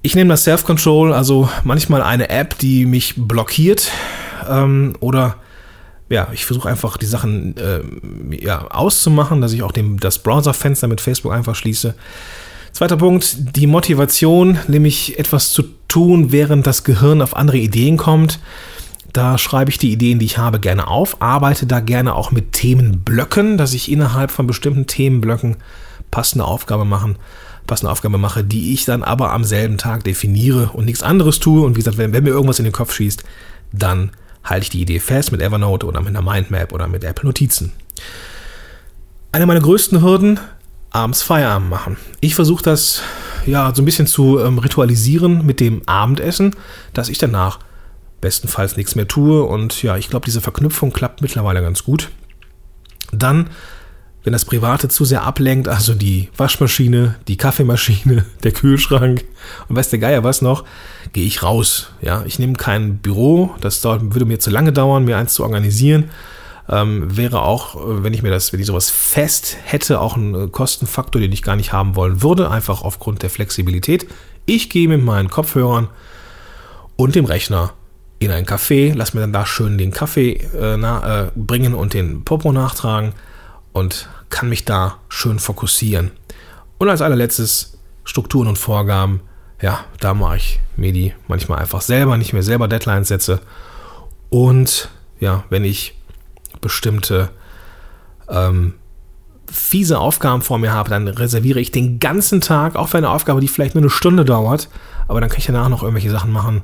Ich 0.02 0.14
nehme 0.14 0.30
das 0.30 0.44
Self-Control, 0.44 1.12
also 1.12 1.48
manchmal 1.64 2.02
eine 2.02 2.30
App, 2.30 2.58
die 2.58 2.86
mich 2.86 3.14
blockiert 3.16 3.90
ähm, 4.48 4.94
oder 5.00 5.36
ja, 6.08 6.28
ich 6.32 6.46
versuche 6.46 6.68
einfach 6.68 6.96
die 6.96 7.06
Sachen 7.06 7.56
äh, 7.56 7.80
ja, 8.42 8.66
auszumachen, 8.68 9.40
dass 9.40 9.52
ich 9.52 9.62
auch 9.62 9.72
dem, 9.72 10.00
das 10.00 10.20
Browserfenster 10.20 10.88
mit 10.88 11.00
Facebook 11.00 11.32
einfach 11.32 11.54
schließe. 11.54 11.94
Zweiter 12.72 12.96
Punkt, 12.96 13.56
die 13.56 13.66
Motivation, 13.66 14.58
nämlich 14.68 15.18
etwas 15.18 15.50
zu 15.50 15.64
tun, 15.88 16.32
während 16.32 16.66
das 16.66 16.84
Gehirn 16.84 17.20
auf 17.20 17.36
andere 17.36 17.58
Ideen 17.58 17.96
kommt. 17.96 18.38
Da 19.18 19.36
schreibe 19.36 19.68
ich 19.68 19.78
die 19.78 19.90
Ideen, 19.90 20.20
die 20.20 20.26
ich 20.26 20.38
habe, 20.38 20.60
gerne 20.60 20.86
auf, 20.86 21.20
arbeite 21.20 21.66
da 21.66 21.80
gerne 21.80 22.14
auch 22.14 22.30
mit 22.30 22.52
Themenblöcken, 22.52 23.58
dass 23.58 23.74
ich 23.74 23.90
innerhalb 23.90 24.30
von 24.30 24.46
bestimmten 24.46 24.86
Themenblöcken 24.86 25.56
passende 26.12 26.44
Aufgabe 26.44 26.84
machen, 26.84 27.16
passende 27.66 27.90
Aufgabe 27.90 28.16
mache, 28.16 28.44
die 28.44 28.72
ich 28.72 28.84
dann 28.84 29.02
aber 29.02 29.32
am 29.32 29.42
selben 29.42 29.76
Tag 29.76 30.04
definiere 30.04 30.70
und 30.72 30.84
nichts 30.84 31.02
anderes 31.02 31.40
tue. 31.40 31.66
Und 31.66 31.74
wie 31.74 31.80
gesagt, 31.80 31.98
wenn, 31.98 32.12
wenn 32.12 32.22
mir 32.22 32.30
irgendwas 32.30 32.60
in 32.60 32.64
den 32.64 32.72
Kopf 32.72 32.94
schießt, 32.94 33.24
dann 33.72 34.12
halte 34.44 34.62
ich 34.62 34.70
die 34.70 34.82
Idee 34.82 35.00
fest 35.00 35.32
mit 35.32 35.42
Evernote 35.42 35.86
oder 35.86 36.00
mit 36.00 36.10
einer 36.10 36.22
Mindmap 36.22 36.72
oder 36.72 36.86
mit 36.86 37.02
Apple 37.02 37.26
Notizen. 37.26 37.72
Eine 39.32 39.46
meiner 39.46 39.62
größten 39.62 40.00
Hürden, 40.00 40.38
abends 40.90 41.22
Feierabend 41.22 41.70
machen. 41.70 41.96
Ich 42.20 42.36
versuche 42.36 42.62
das 42.62 43.02
ja 43.46 43.74
so 43.74 43.82
ein 43.82 43.84
bisschen 43.84 44.06
zu 44.06 44.38
ähm, 44.38 44.58
ritualisieren 44.58 45.44
mit 45.44 45.58
dem 45.58 45.82
Abendessen, 45.86 46.54
dass 46.92 47.08
ich 47.08 47.18
danach 47.18 47.58
bestenfalls 48.20 48.76
nichts 48.76 48.94
mehr 48.94 49.08
tue. 49.08 49.42
Und 49.42 49.82
ja, 49.82 49.96
ich 49.96 50.10
glaube, 50.10 50.26
diese 50.26 50.40
Verknüpfung 50.40 50.92
klappt 50.92 51.22
mittlerweile 51.22 51.62
ganz 51.62 51.84
gut. 51.84 52.10
Dann, 53.12 53.50
wenn 54.24 54.32
das 54.32 54.44
Private 54.44 54.88
zu 54.88 55.04
sehr 55.04 55.22
ablenkt, 55.22 55.68
also 55.68 55.94
die 55.94 56.28
Waschmaschine, 56.36 57.16
die 57.28 57.36
Kaffeemaschine, 57.36 58.24
der 58.42 58.52
Kühlschrank 58.52 59.24
und 59.68 59.76
weiß 59.76 59.90
der 59.90 59.98
Geier 59.98 60.24
was 60.24 60.42
noch, 60.42 60.64
gehe 61.12 61.26
ich 61.26 61.42
raus. 61.42 61.90
Ja, 62.02 62.24
ich 62.26 62.38
nehme 62.38 62.54
kein 62.54 62.98
Büro, 62.98 63.54
das 63.60 63.80
dauert, 63.80 64.14
würde 64.14 64.26
mir 64.26 64.38
zu 64.38 64.50
lange 64.50 64.72
dauern, 64.72 65.04
mir 65.04 65.16
eins 65.16 65.34
zu 65.34 65.42
organisieren. 65.42 66.10
Ähm, 66.70 67.16
wäre 67.16 67.42
auch, 67.42 67.76
wenn 67.78 68.12
ich 68.12 68.22
mir 68.22 68.30
das, 68.30 68.52
wenn 68.52 68.60
ich 68.60 68.66
sowas 68.66 68.90
fest 68.90 69.56
hätte, 69.64 70.00
auch 70.00 70.16
ein 70.16 70.52
Kostenfaktor, 70.52 71.18
den 71.18 71.32
ich 71.32 71.42
gar 71.42 71.56
nicht 71.56 71.72
haben 71.72 71.96
wollen 71.96 72.22
würde, 72.22 72.50
einfach 72.50 72.82
aufgrund 72.82 73.22
der 73.22 73.30
Flexibilität. 73.30 74.06
Ich 74.44 74.68
gehe 74.68 74.86
mit 74.86 75.02
meinen 75.02 75.30
Kopfhörern 75.30 75.88
und 76.96 77.14
dem 77.14 77.24
Rechner 77.24 77.72
in 78.18 78.30
ein 78.30 78.46
Café, 78.46 78.94
lass 78.94 79.14
mir 79.14 79.20
dann 79.20 79.32
da 79.32 79.46
schön 79.46 79.78
den 79.78 79.92
Kaffee 79.92 80.34
äh, 80.58 80.76
na, 80.76 81.26
äh, 81.26 81.30
bringen 81.36 81.74
und 81.74 81.94
den 81.94 82.24
Popo 82.24 82.52
nachtragen 82.52 83.12
und 83.72 84.08
kann 84.30 84.48
mich 84.48 84.64
da 84.64 84.98
schön 85.08 85.38
fokussieren. 85.38 86.10
Und 86.78 86.88
als 86.88 87.02
allerletztes 87.02 87.78
Strukturen 88.08 88.48
und 88.48 88.56
Vorgaben. 88.56 89.20
Ja, 89.60 89.80
da 90.00 90.14
mache 90.14 90.36
ich 90.36 90.60
mir 90.76 90.92
die 90.92 91.12
manchmal 91.26 91.58
einfach 91.58 91.82
selber, 91.82 92.16
nicht 92.16 92.32
mehr 92.32 92.42
selber 92.42 92.68
Deadlines 92.68 93.08
setze. 93.08 93.40
Und 94.30 94.88
ja, 95.20 95.44
wenn 95.50 95.64
ich 95.64 95.94
bestimmte 96.60 97.30
ähm, 98.30 98.74
fiese 99.50 99.98
Aufgaben 99.98 100.42
vor 100.42 100.58
mir 100.58 100.72
habe, 100.72 100.90
dann 100.90 101.08
reserviere 101.08 101.60
ich 101.60 101.70
den 101.70 101.98
ganzen 101.98 102.40
Tag, 102.40 102.76
auch 102.76 102.88
für 102.88 102.98
eine 102.98 103.10
Aufgabe, 103.10 103.40
die 103.40 103.48
vielleicht 103.48 103.74
nur 103.74 103.82
eine 103.82 103.90
Stunde 103.90 104.24
dauert, 104.24 104.68
aber 105.06 105.20
dann 105.20 105.28
kann 105.28 105.38
ich 105.38 105.46
danach 105.46 105.68
noch 105.68 105.82
irgendwelche 105.82 106.10
Sachen 106.10 106.32
machen, 106.32 106.62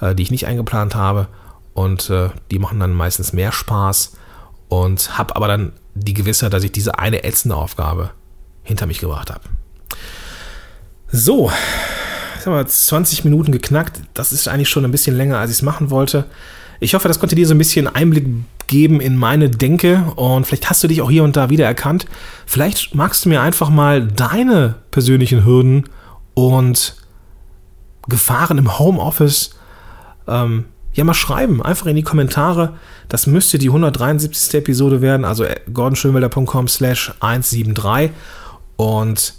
die 0.00 0.22
ich 0.22 0.30
nicht 0.30 0.46
eingeplant 0.46 0.94
habe 0.94 1.28
und 1.74 2.10
äh, 2.10 2.30
die 2.50 2.58
machen 2.58 2.80
dann 2.80 2.92
meistens 2.92 3.32
mehr 3.32 3.52
Spaß 3.52 4.12
und 4.68 5.18
habe 5.18 5.36
aber 5.36 5.48
dann 5.48 5.72
die 5.94 6.14
Gewissheit, 6.14 6.52
dass 6.52 6.64
ich 6.64 6.72
diese 6.72 6.98
eine 6.98 7.24
ätzende 7.24 7.56
Aufgabe 7.56 8.10
hinter 8.62 8.86
mich 8.86 8.98
gebracht 8.98 9.30
habe. 9.30 9.42
So, 11.10 11.50
jetzt 12.34 12.46
haben 12.46 12.54
wir 12.54 12.66
20 12.66 13.24
Minuten 13.24 13.52
geknackt. 13.52 14.00
Das 14.14 14.32
ist 14.32 14.48
eigentlich 14.48 14.68
schon 14.68 14.84
ein 14.84 14.90
bisschen 14.90 15.16
länger, 15.16 15.38
als 15.38 15.50
ich 15.50 15.58
es 15.58 15.62
machen 15.62 15.90
wollte. 15.90 16.24
Ich 16.80 16.94
hoffe, 16.94 17.08
das 17.08 17.18
konnte 17.18 17.36
dir 17.36 17.46
so 17.46 17.54
ein 17.54 17.58
bisschen 17.58 17.86
Einblick 17.86 18.26
geben 18.66 19.00
in 19.00 19.16
meine 19.16 19.48
Denke 19.48 20.12
und 20.16 20.46
vielleicht 20.46 20.68
hast 20.68 20.82
du 20.82 20.88
dich 20.88 21.00
auch 21.00 21.10
hier 21.10 21.24
und 21.24 21.36
da 21.36 21.48
wieder 21.48 21.64
erkannt. 21.64 22.06
Vielleicht 22.44 22.94
magst 22.94 23.24
du 23.24 23.28
mir 23.28 23.40
einfach 23.40 23.70
mal 23.70 24.06
deine 24.06 24.74
persönlichen 24.90 25.44
Hürden 25.44 25.88
und 26.34 26.96
Gefahren 28.08 28.58
im 28.58 28.78
Homeoffice 28.78 29.56
ähm, 30.26 30.66
ja 30.92 31.04
mal 31.04 31.14
schreiben. 31.14 31.62
Einfach 31.62 31.86
in 31.86 31.96
die 31.96 32.02
Kommentare. 32.02 32.74
Das 33.08 33.26
müsste 33.26 33.58
die 33.58 33.68
173. 33.68 34.54
Episode 34.54 35.00
werden, 35.00 35.24
also 35.24 35.44
äh, 35.44 35.56
gordonschönwelder.com 35.72 36.68
slash 36.68 37.12
173 37.20 38.10
und 38.76 39.34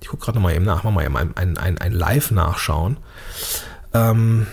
ich 0.00 0.08
gucke 0.08 0.26
gerade 0.26 0.38
nochmal 0.38 0.54
eben 0.54 0.66
nach, 0.66 0.84
machen 0.84 0.96
wir 0.96 1.08
mal 1.08 1.22
eben 1.22 1.34
ein, 1.34 1.56
ein, 1.56 1.78
ein 1.78 1.92
Live 1.92 2.30
nachschauen. 2.30 2.98
Ähm, 3.94 4.46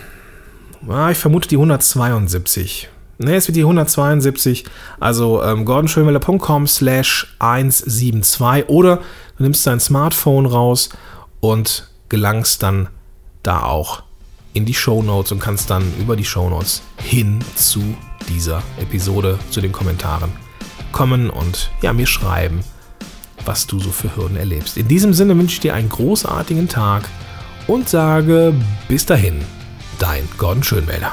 ja, 0.88 1.10
ich 1.10 1.18
vermute 1.18 1.48
die 1.48 1.56
172. 1.56 2.88
Ne, 3.18 3.36
es 3.36 3.46
wird 3.46 3.56
die 3.56 3.62
172. 3.62 4.64
Also 4.98 5.42
ähm, 5.42 5.64
gordonschönwelder.com 5.64 6.66
slash 6.66 7.36
172 7.38 8.68
oder 8.68 8.96
du 9.36 9.42
nimmst 9.42 9.66
dein 9.66 9.78
Smartphone 9.78 10.46
raus 10.46 10.88
und 11.40 11.90
gelangst 12.08 12.62
dann 12.62 12.88
da 13.42 13.62
auch 13.62 14.02
in 14.52 14.64
die 14.64 14.74
Show 14.74 15.02
Notes 15.02 15.32
und 15.32 15.40
kannst 15.40 15.70
dann 15.70 15.84
über 15.98 16.16
die 16.16 16.24
Show 16.24 16.48
Notes 16.48 16.82
hin 16.96 17.38
zu 17.54 17.82
dieser 18.28 18.62
Episode, 18.80 19.38
zu 19.50 19.60
den 19.60 19.72
Kommentaren 19.72 20.32
kommen 20.92 21.30
und 21.30 21.70
ja, 21.80 21.92
mir 21.92 22.06
schreiben, 22.06 22.60
was 23.44 23.66
du 23.66 23.80
so 23.80 23.90
für 23.90 24.14
Hürden 24.14 24.36
erlebst. 24.36 24.76
In 24.76 24.88
diesem 24.88 25.14
Sinne 25.14 25.36
wünsche 25.36 25.54
ich 25.54 25.60
dir 25.60 25.74
einen 25.74 25.88
großartigen 25.88 26.68
Tag 26.68 27.08
und 27.66 27.88
sage 27.88 28.54
bis 28.88 29.06
dahin, 29.06 29.40
dein 29.98 30.28
Gordon 30.36 30.62
Schönwälder. 30.62 31.12